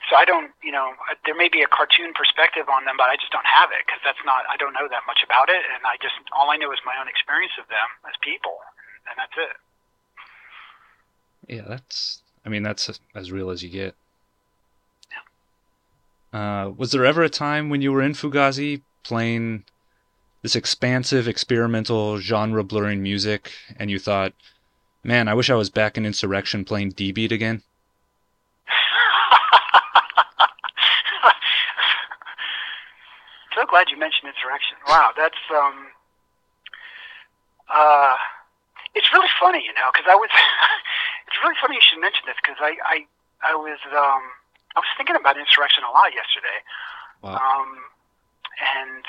[0.10, 3.10] so I don't, you know, uh, there may be a cartoon perspective on them, but
[3.10, 4.46] I just don't have it because that's not.
[4.46, 6.94] I don't know that much about it, and I just all I know is my
[7.02, 8.62] own experience of them as people,
[9.10, 9.56] and that's it.
[11.50, 12.22] Yeah, that's.
[12.46, 13.96] I mean, that's as real as you get.
[16.36, 19.64] Uh, was there ever a time when you were in Fugazi playing
[20.42, 24.34] this expansive, experimental, genre blurring music, and you thought,
[25.02, 27.64] "Man, I wish I was back in Insurrection playing D beat again"?
[33.56, 34.76] so glad you mentioned insurrection.
[34.90, 35.88] Wow, that's um,
[37.74, 38.18] uh,
[38.94, 40.30] it's really funny, you know, because I was.
[41.28, 43.06] it's really funny you should mention this because I, I
[43.42, 44.22] I was um
[44.76, 46.60] I was thinking about insurrection a lot yesterday.
[47.22, 47.40] Wow.
[47.40, 47.80] Um,
[48.60, 49.04] and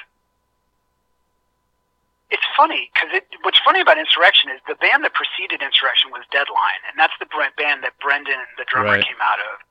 [2.31, 6.27] it's funny because it, what's funny about Insurrection is the band that preceded Insurrection was
[6.33, 9.05] Deadline, and that's the band that Brendan, the drummer, Right.
[9.05, 9.63] came out of.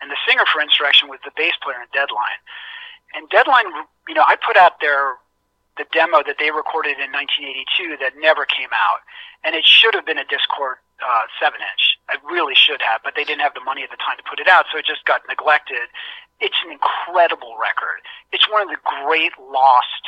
[0.00, 2.38] And the singer for Insurrection was the bass player in Deadline.
[3.14, 3.66] And Deadline,
[4.06, 5.18] you know, I put out their
[5.76, 9.02] the demo that they recorded in 1982 that never came out,
[9.42, 12.00] and it should have been a Dischord uh, seven inch.
[12.08, 14.40] It really should have, but they didn't have the money at the time to put
[14.40, 15.92] it out, so it just got neglected.
[16.40, 18.00] It's an incredible record.
[18.32, 20.04] It's one of the great lost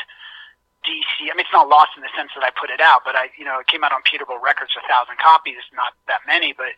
[0.85, 1.29] DC.
[1.29, 3.29] I mean, it's not lost in the sense that I put it out, but I,
[3.37, 6.75] you know, it came out on Peterbilt Records, a thousand copies, not that many, but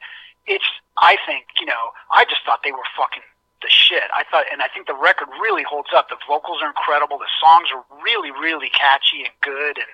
[0.46, 0.66] it's.
[0.98, 3.22] I think, you know, I just thought they were fucking
[3.62, 4.06] the shit.
[4.14, 6.08] I thought, and I think the record really holds up.
[6.08, 7.18] The vocals are incredible.
[7.18, 9.78] The songs are really, really catchy and good.
[9.78, 9.92] And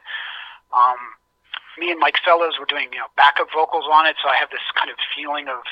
[0.72, 1.00] um,
[1.78, 4.50] me and Mike Fellows were doing, you know, backup vocals on it, so I have
[4.50, 5.62] this kind of feeling of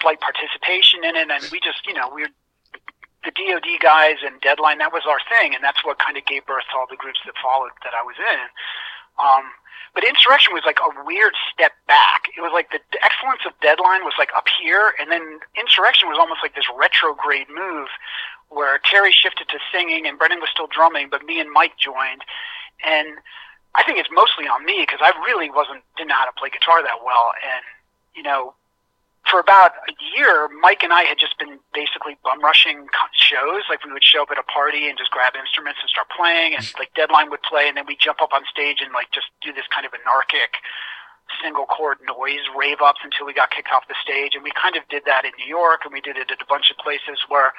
[0.00, 1.30] slight participation in it.
[1.30, 2.32] And we just, you know, we are
[3.24, 4.78] the DoD guys and Deadline.
[4.78, 7.18] That was our thing, and that's what kind of gave birth to all the groups
[7.26, 8.42] that followed that I was in.
[9.18, 9.50] Um,
[9.94, 12.28] but Insurrection was like a weird step back.
[12.36, 16.08] It was like the, the excellence of Deadline was like up here, and then Insurrection
[16.08, 17.88] was almost like this retrograde move
[18.48, 22.22] where Terry shifted to singing and Brendan was still drumming, but me and Mike joined.
[22.84, 23.18] And
[23.76, 26.48] I think it's mostly on me because I really wasn't didn't know how to play
[26.48, 27.62] guitar that well, and
[28.16, 28.56] you know,
[29.28, 33.68] for about a year, Mike and I had just been basically bum rushing shows.
[33.68, 36.56] Like we would show up at a party and just grab instruments and start playing,
[36.56, 39.28] and like Deadline would play, and then we'd jump up on stage and like just
[39.44, 40.56] do this kind of anarchic
[41.42, 44.32] single chord noise rave ups until we got kicked off the stage.
[44.34, 46.48] And we kind of did that in New York, and we did it at a
[46.48, 47.52] bunch of places where.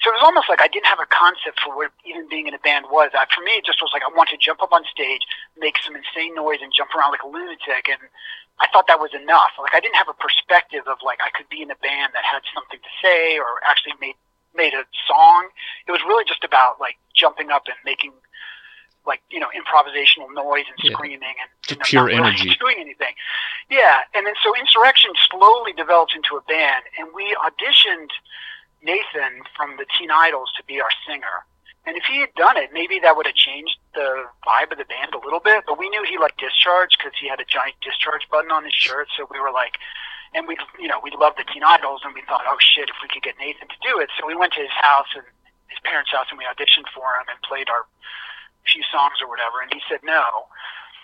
[0.00, 2.54] So it was almost like I didn't have a concept for what even being in
[2.54, 3.10] a band was.
[3.14, 5.22] I, for me, it just was like I want to jump up on stage,
[5.58, 7.90] make some insane noise, and jump around like a lunatic.
[7.90, 7.98] And
[8.62, 9.58] I thought that was enough.
[9.58, 12.22] Like I didn't have a perspective of like I could be in a band that
[12.22, 14.14] had something to say or actually made
[14.54, 15.50] made a song.
[15.86, 18.14] It was really just about like jumping up and making
[19.06, 20.94] like you know improvisational noise and Yeah.
[20.94, 22.56] screaming and Just you know, pure not really energy.
[22.62, 23.14] doing anything.
[23.70, 28.14] Yeah, and then so Insurrection slowly developed into a band, and we auditioned
[28.82, 31.44] Nathan from the Teen Idles to be our singer.
[31.86, 34.84] And if he had done it, maybe that would have changed the vibe of the
[34.84, 35.64] band a little bit.
[35.64, 38.76] But we knew he liked Discharge because he had a giant Discharge button on his
[38.76, 39.08] shirt.
[39.16, 39.80] So we were like,
[40.34, 43.00] and we, you know, we loved the Teen Idles, and we thought, oh shit, if
[43.00, 44.12] we could get Nathan to do it.
[44.20, 45.24] So we went to his house and
[45.72, 47.88] his parents' house, and we auditioned for him and played our
[48.68, 49.64] few songs or whatever.
[49.64, 50.52] And he said no.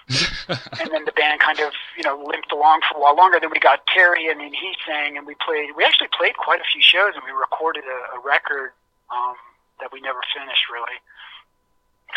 [0.49, 3.41] and then the band kind of, you know, limped along for a while longer.
[3.41, 5.73] Then we got Terry, and then he sang, and we played.
[5.77, 8.77] We actually played quite a few shows, and we recorded a, a record
[9.09, 9.37] um,
[9.81, 11.01] that we never finished really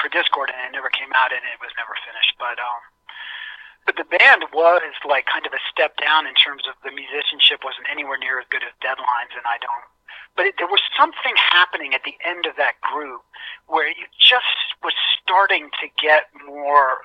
[0.02, 2.36] for Dischord, and it never came out, and it was never finished.
[2.36, 2.82] But um,
[3.88, 7.64] but the band was like kind of a step down in terms of the musicianship
[7.64, 9.88] wasn't anywhere near as good as Deadlines, and I don't.
[10.36, 13.24] But it, there was something happening at the end of that group
[13.66, 17.00] where you just was starting to get more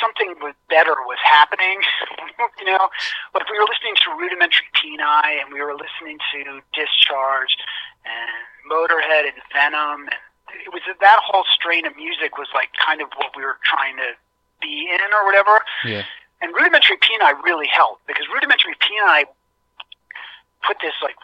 [0.00, 1.80] something was better was happening.
[2.58, 2.88] you know,
[3.34, 7.56] like we were listening to Rudimentary Peni and we were listening to Discharge
[8.04, 8.30] and
[8.68, 10.20] Motorhead and Venom and
[10.66, 13.96] it was that whole strain of music was like kind of what we were trying
[13.96, 14.18] to
[14.60, 15.62] be in or whatever.
[15.84, 16.04] Yeah.
[16.42, 19.30] And Rudimentary Peni really helped because Rudimentary Peni
[20.66, 21.16] put this like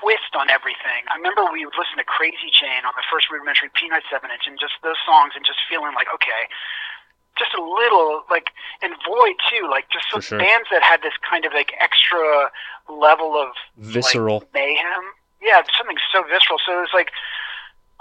[0.00, 1.06] twist on everything.
[1.08, 4.46] I remember we would listen to Crazy Chain on the first Rudimentary Peni 7 inch
[4.46, 6.50] and just those songs and just feeling like, okay,
[7.38, 8.48] just a little like
[8.82, 10.38] and Void too, like just some sure.
[10.38, 12.50] bands that had this kind of like extra
[12.88, 14.40] level of Visceral.
[14.40, 15.04] like, mayhem.
[15.40, 16.58] Yeah, something so visceral.
[16.66, 17.10] So it was like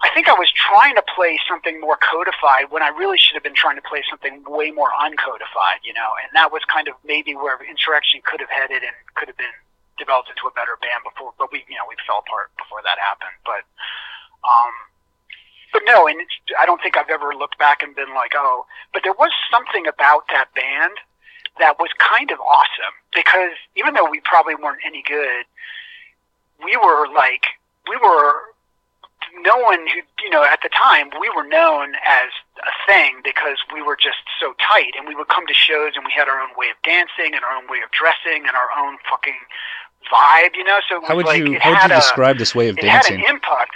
[0.05, 3.41] I think I was trying to play something more codified when I really should have
[3.41, 6.13] been trying to play something way more uncodified, you know.
[6.21, 9.53] And that was kind of maybe where Insurrection could have headed and could have been
[9.97, 11.33] developed into a better band before.
[11.41, 13.33] But we, you know, we fell apart before that happened.
[13.41, 13.65] But,
[14.45, 14.73] um,
[15.78, 18.65] but no, and it's, I don't think I've ever looked back and been like, oh.
[18.93, 20.97] But there was something about that band
[21.59, 25.45] that was kind of awesome because even though we probably weren't any good,
[26.65, 27.45] we were like
[27.88, 28.34] we were
[29.45, 32.34] no one who you know at the time we were known as
[32.65, 36.05] a thing because we were just so tight and we would come to shows and
[36.05, 38.69] we had our own way of dancing and our own way of dressing and our
[38.82, 39.38] own fucking
[40.09, 42.69] vibe you know so How would like you how would you a, describe this way
[42.69, 43.19] of dancing?
[43.19, 43.73] it had an impact.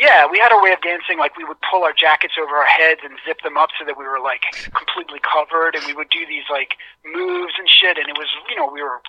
[0.00, 1.20] Yeah, we had a way of dancing.
[1.20, 4.00] Like we would pull our jackets over our heads and zip them up so that
[4.00, 8.00] we were like completely covered, and we would do these like moves and shit.
[8.00, 9.04] And it was, you know, we were,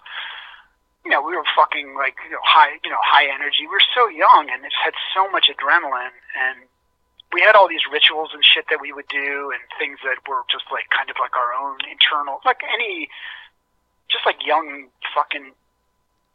[1.07, 3.63] you know, we were fucking like you know high, you know, high energy.
[3.63, 6.67] We were so young, and it had so much adrenaline, and
[7.31, 10.43] we had all these rituals and shit that we would do, and things that were
[10.51, 13.07] just like kind of like our own internal, like any,
[14.11, 15.55] just like young fucking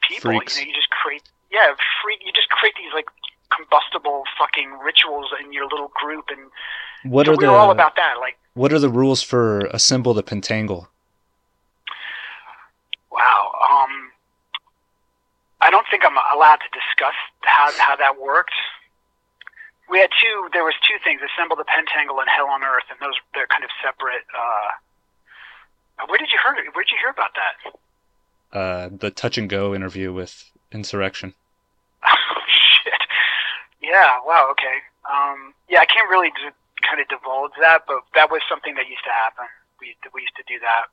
[0.00, 0.32] people.
[0.32, 0.56] Freaks.
[0.56, 2.24] You know, you just create, yeah, freak.
[2.24, 3.12] You just create these like
[3.54, 6.50] combustible fucking rituals in your little group, and
[7.10, 8.14] What so are we were all the about that.
[8.20, 10.88] Like, what are the rules for assemble the pentangle?
[13.10, 13.52] wow.
[13.70, 14.12] Um,
[15.60, 18.54] I don't think I'm allowed to discuss how how that worked.
[19.88, 20.48] We had two.
[20.52, 23.64] There was two things: assemble the pentangle and hell on earth, and those they're kind
[23.64, 24.24] of separate.
[24.34, 26.54] Uh, where did you hear?
[26.72, 28.58] Where did you hear about that?
[28.58, 31.34] Uh, the touch and go interview with Insurrection.
[33.86, 34.18] Yeah.
[34.26, 34.48] Wow.
[34.50, 34.82] Okay.
[35.06, 36.50] Um, yeah, I can't really d-
[36.82, 39.46] kind of divulge that, but that was something that used to happen.
[39.80, 40.90] We we used to do that.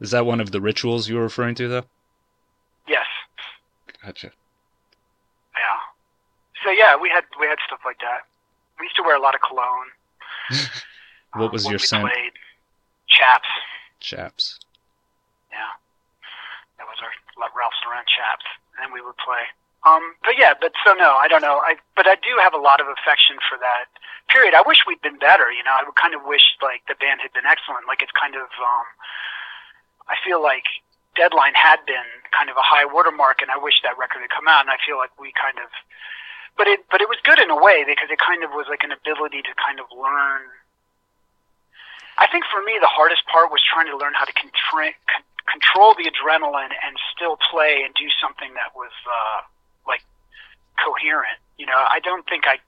[0.00, 1.84] Is that one of the rituals you were referring to, though?
[2.88, 3.06] Yes.
[4.02, 4.32] Gotcha.
[5.54, 5.78] Yeah.
[6.64, 8.26] So yeah, we had we had stuff like that.
[8.80, 9.90] We used to wear a lot of cologne.
[11.34, 12.04] what was um, your when we scent?
[12.10, 12.32] Played.
[13.06, 13.48] Chaps.
[14.00, 14.58] Chaps.
[15.52, 15.72] Yeah.
[16.78, 17.12] That was our
[17.54, 18.44] Ralph Lauren chaps,
[18.74, 19.46] and then we would play.
[19.84, 21.60] Um, but yeah, but so no, I don't know.
[21.60, 23.92] I but I do have a lot of affection for that
[24.32, 24.56] period.
[24.56, 25.52] I wish we'd been better.
[25.52, 27.84] You know, I would kind of wish like the band had been excellent.
[27.84, 28.86] Like it's kind of, um,
[30.08, 30.64] I feel like
[31.16, 34.48] Deadline had been kind of a high watermark, and I wish that record had come
[34.48, 34.64] out.
[34.64, 35.68] And I feel like we kind of,
[36.56, 38.82] but it but it was good in a way because it kind of was like
[38.88, 40.48] an ability to kind of learn.
[42.16, 45.28] I think for me the hardest part was trying to learn how to contra- con-
[45.44, 48.94] control the adrenaline and still play and do something that was.
[49.04, 49.44] Uh,
[50.82, 51.38] coherent.
[51.56, 52.58] You know, I don't think I.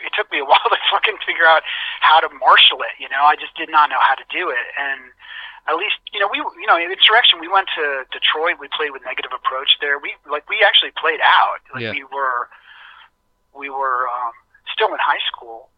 [0.00, 1.62] It took me a while to fucking figure out
[2.00, 2.94] how to marshal it.
[3.02, 5.10] You know, I just did not know how to do it, and
[5.68, 8.56] at least you know we you know in insurrection we went to Detroit.
[8.62, 9.98] We played with Negative Approach there.
[9.98, 11.58] We like we actually played out.
[11.74, 11.92] Like Yeah.
[11.92, 12.48] we were
[13.52, 14.32] we were um,
[14.72, 15.68] still in high school.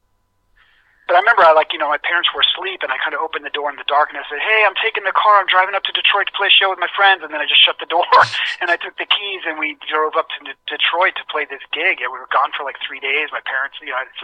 [1.08, 3.24] But I remember, I like you know, my parents were asleep, and I kind of
[3.24, 5.40] opened the door in the dark, and I said, "Hey, I'm taking the car.
[5.40, 7.48] I'm driving up to Detroit to play a show with my friends." And then I
[7.48, 8.04] just shut the door,
[8.60, 11.64] and I took the keys, and we drove up to De- Detroit to play this
[11.72, 12.04] gig.
[12.04, 13.32] And we were gone for like three days.
[13.32, 14.20] My parents, you know, it's,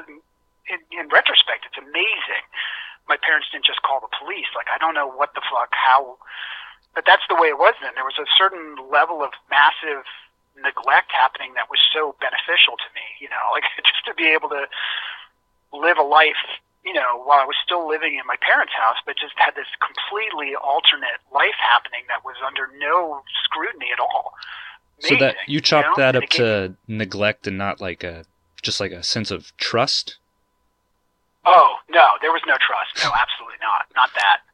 [0.68, 2.44] in, in retrospect, it's amazing.
[3.08, 4.52] My parents didn't just call the police.
[4.52, 6.20] Like I don't know what the fuck, how,
[6.92, 7.96] but that's the way it was then.
[7.96, 10.04] There was a certain level of massive
[10.60, 13.04] neglect happening that was so beneficial to me.
[13.24, 14.68] You know, like just to be able to
[15.72, 16.44] live a life,
[16.84, 19.68] you know, while I was still living in my parents' house, but just had this
[19.80, 24.34] completely alternate life happening that was under no scrutiny at all.
[25.00, 26.02] So that you chopped know?
[26.02, 28.24] that up to neglect and not like a
[28.62, 30.18] just like a sense of trust.
[31.44, 33.00] Oh no, there was no trust.
[33.02, 33.88] No, absolutely not.
[33.96, 34.44] Not that.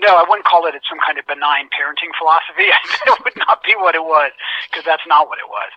[0.00, 2.68] No, I wouldn't call it some kind of benign parenting philosophy.
[3.06, 4.32] it would not be what it was
[4.70, 5.70] because that's not what it was.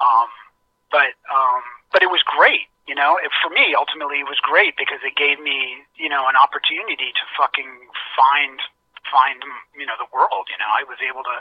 [0.00, 0.28] Um,
[0.90, 1.62] but um,
[1.92, 2.68] but it was great.
[2.88, 6.24] You know, it, for me, ultimately, it was great because it gave me, you know,
[6.24, 7.68] an opportunity to fucking
[8.16, 8.60] find
[9.08, 9.40] find
[9.76, 10.48] you know the world.
[10.48, 11.36] You know, I was able to,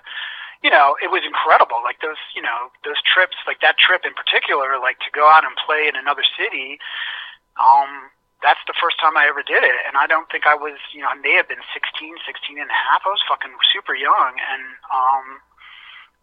[0.64, 1.80] you know, it was incredible.
[1.84, 5.48] Like those, you know, those trips, like that trip in particular, like to go out
[5.48, 6.80] and play in another city.
[7.56, 8.12] Um,
[8.44, 9.80] that's the first time I ever did it.
[9.88, 12.70] And I don't think I was, you know, I may have been 16, 16 and
[12.70, 13.02] a half.
[13.06, 14.38] I was fucking super young.
[14.38, 15.26] And, um,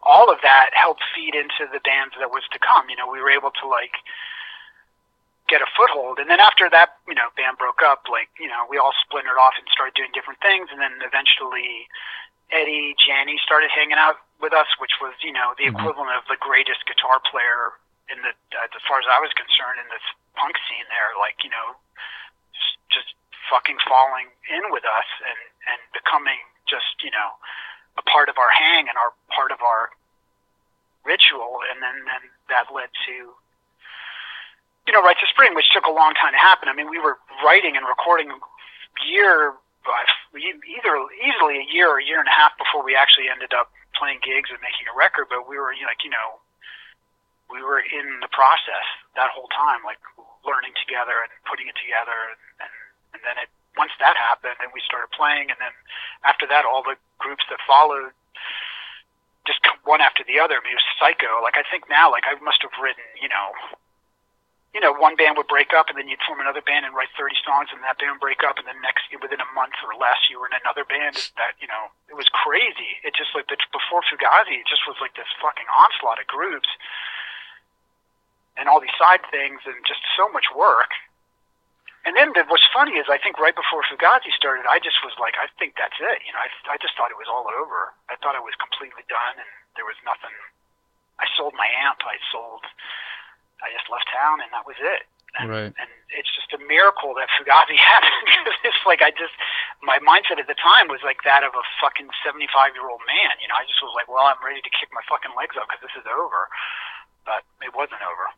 [0.05, 2.89] all of that helped feed into the bands that was to come.
[2.89, 3.97] You know, we were able to like
[5.49, 6.17] get a foothold.
[6.17, 9.37] And then after that, you know, band broke up, like, you know, we all splintered
[9.37, 10.69] off and started doing different things.
[10.73, 11.85] And then eventually
[12.49, 15.77] Eddie, Janney started hanging out with us, which was, you know, the Mhm.
[15.77, 17.77] equivalent of the greatest guitar player
[18.09, 21.13] in the, uh, as far as I was concerned, in this punk scene there.
[21.17, 21.75] Like, you know,
[22.53, 23.13] just, just
[23.49, 25.39] fucking falling in with us and,
[25.73, 27.37] and becoming just, you know,
[27.97, 29.89] a part of our hang and our part of our
[31.05, 31.61] ritual.
[31.71, 33.15] And then, then that led to,
[34.87, 36.69] you know, Rites of Spring, which took a long time to happen.
[36.69, 38.29] I mean, we were writing and recording
[39.05, 39.53] year,
[39.85, 43.53] uh, either easily a year or a year and a half before we actually ended
[43.53, 45.27] up playing gigs and making a record.
[45.29, 46.41] But we were like, you know,
[47.49, 48.85] we were in the process
[49.15, 50.01] that whole time, like
[50.45, 52.73] learning together and putting it together, and and,
[53.17, 55.73] and then it once that happened, and we started playing, and then
[56.23, 58.11] after that, all the groups that followed
[59.45, 60.57] just one after the other.
[60.57, 61.39] I mean, it was psycho.
[61.41, 63.53] Like I think now, like I must have written, you know,
[64.73, 67.07] you know, one band would break up, and then you'd form another band and write
[67.15, 69.95] 30 songs, and that band would break up, and then next within a month or
[69.95, 71.15] less, you were in another band.
[71.39, 72.99] That you know, it was crazy.
[73.07, 76.67] It just like the, before Fugazi, it just was like this fucking onslaught of groups
[78.59, 80.91] and all these side things, and just so much work.
[82.05, 85.17] And then the, what's funny is I think right before Fugazi started, I just was
[85.17, 86.21] like, I think that's it.
[86.21, 87.91] You know, I, I just thought it was all over.
[88.07, 90.33] I thought it was completely done, and there was nothing.
[91.17, 92.05] I sold my amp.
[92.05, 92.61] I sold.
[93.65, 95.09] I just left town, and that was it.
[95.41, 95.73] And, Right.
[95.73, 98.53] and it's just a miracle that Fugazi happened.
[98.63, 99.33] it's like I just,
[99.81, 103.33] my mindset at the time was like that of a fucking 75 year old man.
[103.41, 105.67] You know, I just was like, well, I'm ready to kick my fucking legs up
[105.67, 106.47] because this is over.
[107.25, 108.29] But it wasn't over.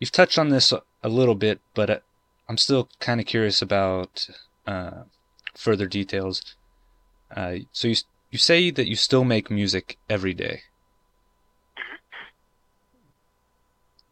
[0.00, 1.98] You've touched on this a, a little bit, but uh,
[2.50, 4.26] I'm still kind of curious about
[4.66, 5.06] uh,
[5.54, 6.42] further details.
[7.30, 7.94] Uh, so you
[8.32, 10.62] you say that you still make music every day.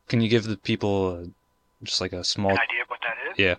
[0.06, 1.26] Can you give the people uh,
[1.82, 2.52] just like a small?
[2.52, 3.34] An idea of what that is?
[3.42, 3.56] Yeah.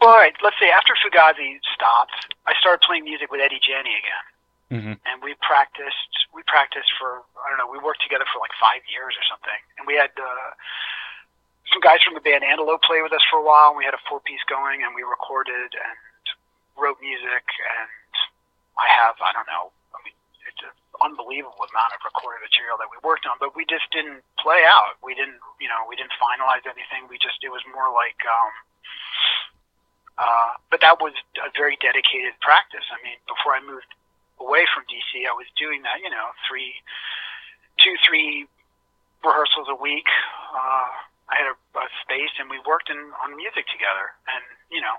[0.00, 0.32] Well, all right.
[0.46, 2.14] Let's say after Fugazi stopped,
[2.46, 4.26] I started playing music with Eddie Janney again,
[4.70, 6.30] hmm and we practiced.
[6.30, 7.66] We practiced for I don't know.
[7.66, 10.54] We worked together for like five years or something, and we had uh,
[11.72, 13.74] some guys from the band Antelope play with us for a while.
[13.74, 15.98] And we had a four piece going, and we recorded and
[16.78, 17.46] wrote music.
[17.46, 18.12] And
[18.78, 19.70] I have I don't know.
[19.94, 20.16] I mean,
[20.46, 20.70] it's a,
[21.00, 25.00] unbelievable amount of recorded material that we worked on, but we just didn't play out.
[25.00, 27.08] We didn't, you know, we didn't finalize anything.
[27.08, 28.52] We just, it was more like, um,
[30.20, 32.84] uh, but that was a very dedicated practice.
[32.92, 33.88] I mean, before I moved
[34.36, 36.76] away from DC, I was doing that, you know, three,
[37.80, 38.44] two, three
[39.24, 40.08] rehearsals a week.
[40.52, 40.92] Uh,
[41.30, 44.98] I had a, a space and we worked in, on music together and, you know,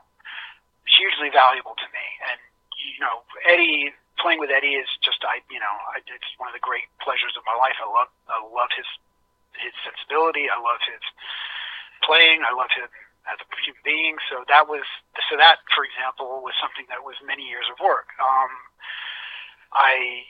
[0.87, 2.05] hugely valuable to me.
[2.31, 2.39] And,
[2.79, 6.55] you know, Eddie, playing with Eddie is just, I, you know, I, it's one of
[6.55, 7.75] the great pleasures of my life.
[7.83, 8.87] I love, I love his,
[9.59, 10.47] his sensibility.
[10.47, 11.03] I love his
[12.01, 12.41] playing.
[12.47, 12.89] I love him
[13.29, 14.15] as a human being.
[14.31, 14.87] So that was,
[15.29, 18.09] so that, for example, was something that was many years of work.
[18.17, 18.51] Um,
[19.73, 20.25] I,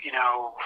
[0.00, 0.56] you know,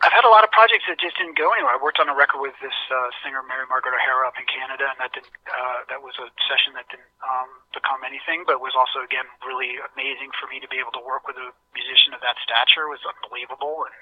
[0.00, 1.76] I've had a lot of projects that just didn't go anywhere.
[1.76, 4.88] I worked on a record with this uh, singer Mary Margaret O'Hara up in Canada,
[4.88, 5.28] and that didn't.
[5.44, 9.76] Uh, that was a session that didn't um, become anything, but was also again really
[9.92, 12.88] amazing for me to be able to work with a musician of that stature.
[12.88, 13.96] It was unbelievable and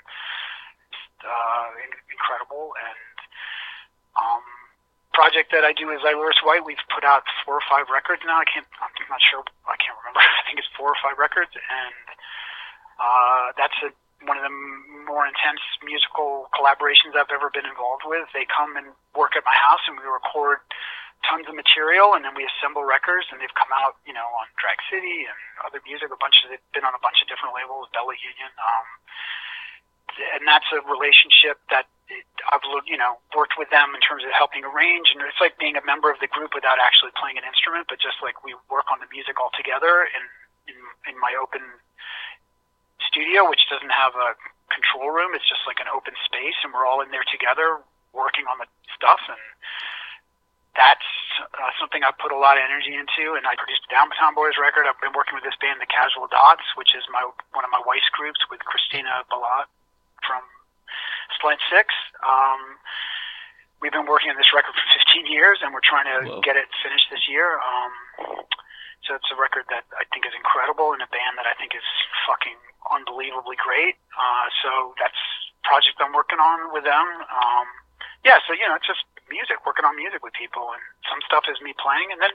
[1.26, 1.66] uh,
[2.14, 2.78] incredible.
[2.78, 3.18] And
[4.14, 4.46] um,
[5.18, 6.62] project that I do is Xylouris White.
[6.62, 8.38] We've put out four or five records now.
[8.38, 8.70] I can't.
[8.78, 9.42] I'm not sure.
[9.66, 10.22] I can't remember.
[10.38, 12.06] I think it's four or five records, and
[13.02, 13.90] uh, that's a
[14.26, 14.54] one of the
[15.06, 18.26] more intense musical collaborations I've ever been involved with.
[18.34, 20.58] They come and work at my house, and we record
[21.26, 24.46] tons of material, and then we assemble records, and they've come out, you know, on
[24.58, 26.10] Drag City and other music.
[26.10, 28.86] A bunch of they've been on a bunch of different labels, Bella Union, um,
[30.34, 31.86] and that's a relationship that
[32.50, 35.78] I've, you know, worked with them in terms of helping arrange, and it's like being
[35.78, 38.90] a member of the group without actually playing an instrument, but just like we work
[38.90, 40.22] on the music all together in
[40.70, 40.78] in,
[41.08, 41.62] in my open
[43.08, 44.36] studio, which doesn't have a
[44.68, 45.32] control room.
[45.32, 47.80] It's just like an open space, and we're all in there together
[48.12, 49.20] working on the stuff.
[49.28, 49.40] And
[50.76, 51.10] that's
[51.42, 53.34] uh, something I put a lot of energy into.
[53.34, 54.86] And I produced the Downtown Boys record.
[54.86, 57.24] I've been working with this band, the Casual Dots, which is my
[57.56, 59.70] one of my Weiss groups with Christina Billotte
[60.22, 60.44] from
[61.40, 61.90] Slant Six.
[62.22, 62.78] Um,
[63.80, 64.86] we've been working on this record for
[65.16, 66.40] 15 years, and we're trying to Whoa.
[66.42, 67.58] get it finished this year.
[67.58, 67.92] Um,
[69.06, 71.72] so it's a record that I think is incredible, and a band that I think
[73.38, 73.94] unbelievably great.
[74.18, 75.18] Uh, so that's
[75.62, 77.06] project I'm working on with them.
[77.30, 77.66] Um,
[78.26, 81.46] yeah, so you know, it's just music, working on music with people, and some stuff
[81.46, 82.34] is me playing, and then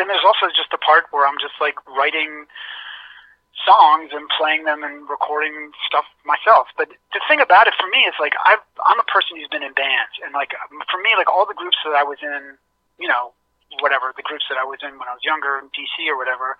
[0.00, 2.48] then there's also just the part where I'm just like writing
[3.66, 6.70] songs and playing them and recording stuff myself.
[6.78, 9.66] But the thing about it for me is like I've, I'm a person who's been
[9.66, 10.56] in bands, and like
[10.88, 12.56] for me, like all the groups that I was in,
[12.96, 13.36] you know,
[13.84, 16.56] whatever the groups that I was in when I was younger in DC or whatever,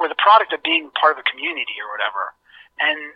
[0.00, 2.32] were the product of being part of a community or whatever
[2.80, 3.12] and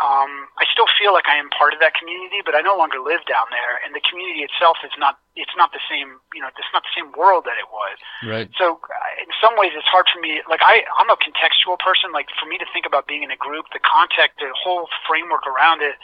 [0.00, 2.96] um, I still feel like I am part of that community, but I no longer
[2.96, 5.20] live down there, and the community itself is not.
[5.36, 6.16] It's not the same.
[6.32, 7.96] You know, it's not the same world that it was.
[8.24, 8.48] Right.
[8.56, 10.40] So, uh, in some ways, it's hard for me.
[10.48, 12.08] Like I, I'm a contextual person.
[12.08, 15.44] Like for me to think about being in a group, the context, the whole framework
[15.44, 16.00] around it,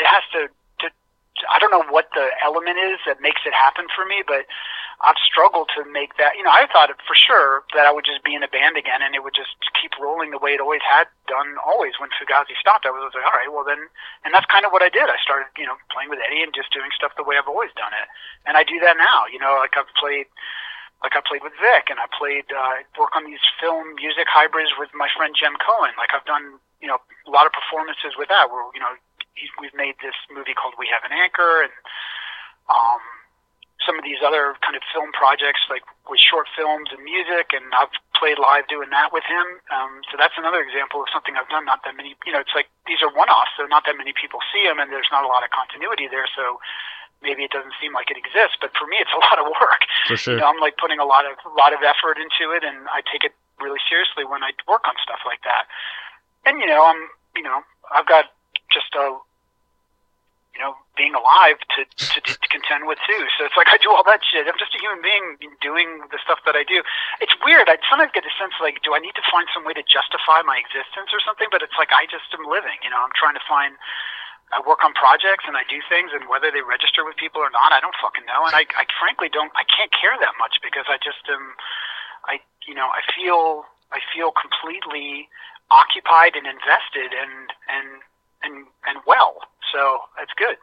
[0.00, 0.48] it has to.
[1.50, 4.48] I don't know what the element is that makes it happen for me, but
[5.04, 6.40] I've struggled to make that.
[6.40, 9.04] You know, I thought for sure that I would just be in a band again,
[9.04, 11.60] and it would just keep rolling the way it always had done.
[11.60, 13.92] Always when Fugazi stopped, I was like, all right, well then,
[14.24, 15.04] and that's kind of what I did.
[15.04, 17.72] I started, you know, playing with Eddie and just doing stuff the way I've always
[17.76, 18.08] done it,
[18.48, 19.28] and I do that now.
[19.28, 20.28] You know, like I've played.
[21.04, 24.72] Like I played with Vic, and I played uh, work on these film music hybrids
[24.80, 25.92] with my friend Jem Cohen.
[26.00, 26.96] Like I've done, you know,
[27.28, 28.48] a lot of performances with that.
[28.48, 28.96] Where you know,
[29.60, 31.74] we've made this movie called We Have an Anchor, and
[32.68, 33.02] um,
[33.84, 37.64] some of these other kind of film projects, like with short films and music, and
[37.76, 39.60] I've played live doing that with him.
[39.68, 41.68] Um, so that's another example of something I've done.
[41.68, 44.40] Not that many, you know, it's like these are one-offs, so not that many people
[44.48, 46.26] see them, and there's not a lot of continuity there.
[46.32, 46.58] So
[47.20, 49.84] maybe it doesn't seem like it exists, but for me, it's a lot of work.
[50.08, 52.56] For sure, you know, I'm like putting a lot of a lot of effort into
[52.56, 55.68] it, and I take it really seriously when I work on stuff like that.
[56.48, 57.60] And you know, I'm, you know,
[57.92, 58.32] I've got
[58.72, 59.18] just a
[60.56, 63.28] you know, being alive to, to, to contend with too.
[63.36, 64.48] So it's like I do all that shit.
[64.48, 66.80] I'm just a human being doing the stuff that I do.
[67.20, 67.68] It's weird.
[67.68, 70.40] I sometimes get the sense like, do I need to find some way to justify
[70.40, 71.52] my existence or something?
[71.52, 72.80] But it's like I just am living.
[72.80, 73.76] You know, I'm trying to find.
[74.54, 77.50] I work on projects and I do things, and whether they register with people or
[77.50, 78.46] not, I don't fucking know.
[78.46, 79.50] And I, I frankly don't.
[79.58, 81.58] I can't care that much because I just am.
[82.24, 83.68] I, you know, I feel.
[83.92, 85.28] I feel completely
[85.70, 88.06] occupied and invested and and
[88.46, 89.36] and and well.
[89.72, 90.56] So that's good.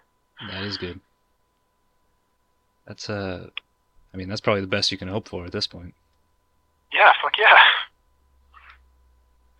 [0.50, 1.00] That is good.
[2.88, 3.50] That's uh,
[4.14, 5.94] I mean, that's probably the best you can hope for at this point.
[6.92, 7.58] Yeah, fuck yeah.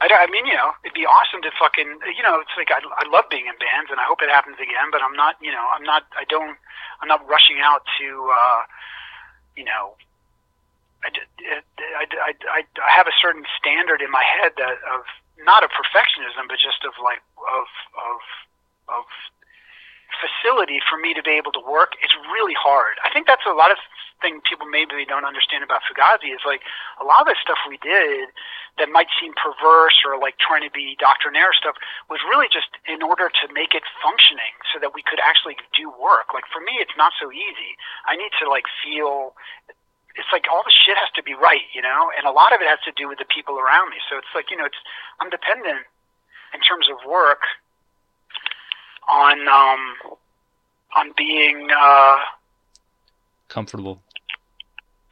[0.02, 2.84] I, I mean, you know, it'd be awesome to fucking, you know, it's like I,
[2.84, 4.92] I love being in bands, and I hope it happens again.
[4.92, 6.58] But I'm not, you know, I'm not, I don't,
[7.02, 8.62] I'm not rushing out to, uh,
[9.56, 9.96] you know,
[11.04, 15.08] I, I, I, I, I have a certain standard in my head that of
[15.46, 18.20] not of perfectionism, but just of like of of
[18.90, 19.06] of
[20.20, 21.98] facility for me to be able to work.
[22.04, 22.98] It's really hard.
[23.04, 23.78] I think that's a lot of
[24.22, 26.64] thing people maybe don't understand about Fugazi is like
[27.02, 28.32] a lot of the stuff we did
[28.80, 31.76] that might seem perverse or like trying to be doctrinaire stuff
[32.10, 35.92] was really just in order to make it functioning so that we could actually do
[36.00, 36.32] work.
[36.34, 37.76] Like for me, it's not so easy.
[38.08, 39.36] I need to like feel
[40.16, 42.62] it's like all the shit has to be right, you know, and a lot of
[42.62, 43.98] it has to do with the people around me.
[44.10, 44.78] So it's like you know, it's
[45.20, 45.86] I'm dependent
[46.54, 47.42] in terms of work
[49.10, 50.18] on um
[50.96, 52.18] on being uh
[53.50, 54.02] comfortable.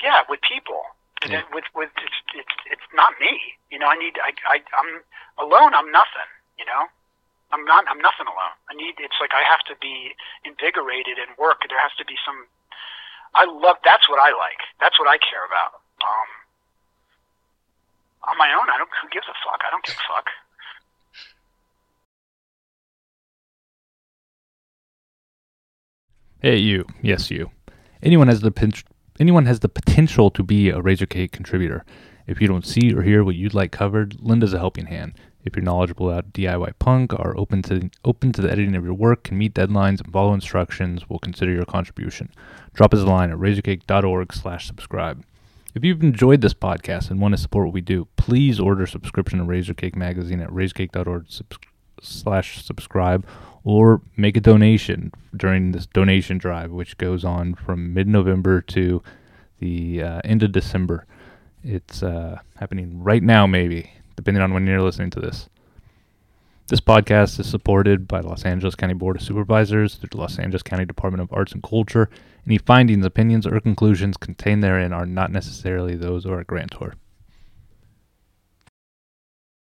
[0.04, 0.82] Yeah, with people.
[1.28, 1.44] Yeah.
[1.54, 3.38] With with it's it's it's not me.
[3.70, 5.02] You know, I need I I I'm
[5.38, 5.74] alone.
[5.74, 6.30] I'm nothing.
[6.58, 6.86] You know.
[7.52, 7.84] I'm not.
[7.92, 8.56] I'm nothing alone.
[8.72, 8.96] I need.
[8.98, 10.16] It's like I have to be
[10.48, 11.68] invigorated and work.
[11.68, 12.48] There has to be some
[13.34, 13.78] I love.
[13.84, 14.60] That's what I like.
[14.80, 15.80] That's what I care about.
[16.04, 16.30] Um,
[18.30, 18.90] on my own, I don't.
[19.02, 19.62] Who gives a fuck?
[19.66, 20.28] I don't give a fuck.
[26.42, 26.86] Hey, you.
[27.02, 27.52] Yes, you.
[28.02, 28.74] Anyone has the pen-
[29.20, 31.86] anyone has the potential to be a Razorcake contributor.
[32.26, 35.14] If you don't see or hear what you'd like covered, Linda's a helping hand.
[35.44, 38.94] If you're knowledgeable about DIY punk, are open to open to the editing of your
[38.94, 42.30] work, can meet deadlines and follow instructions, we'll consider your contribution.
[42.74, 45.24] Drop us a line at razorcake.org slash subscribe.
[45.74, 49.40] If you've enjoyed this podcast and want to support what we do, please order subscription
[49.40, 51.26] to Razorcake Magazine at razorcake.org
[52.02, 53.26] slash subscribe
[53.64, 59.02] or make a donation during this donation drive, which goes on from mid-November to
[59.60, 61.06] the uh, end of December.
[61.64, 63.92] It's uh, happening right now, maybe
[64.22, 65.50] depending on when you're listening to this.
[66.68, 70.38] This podcast is supported by the Los Angeles County Board of Supervisors through the Los
[70.38, 72.08] Angeles County Department of Arts and Culture.
[72.46, 76.94] Any findings, opinions, or conclusions contained therein are not necessarily those of our grantor.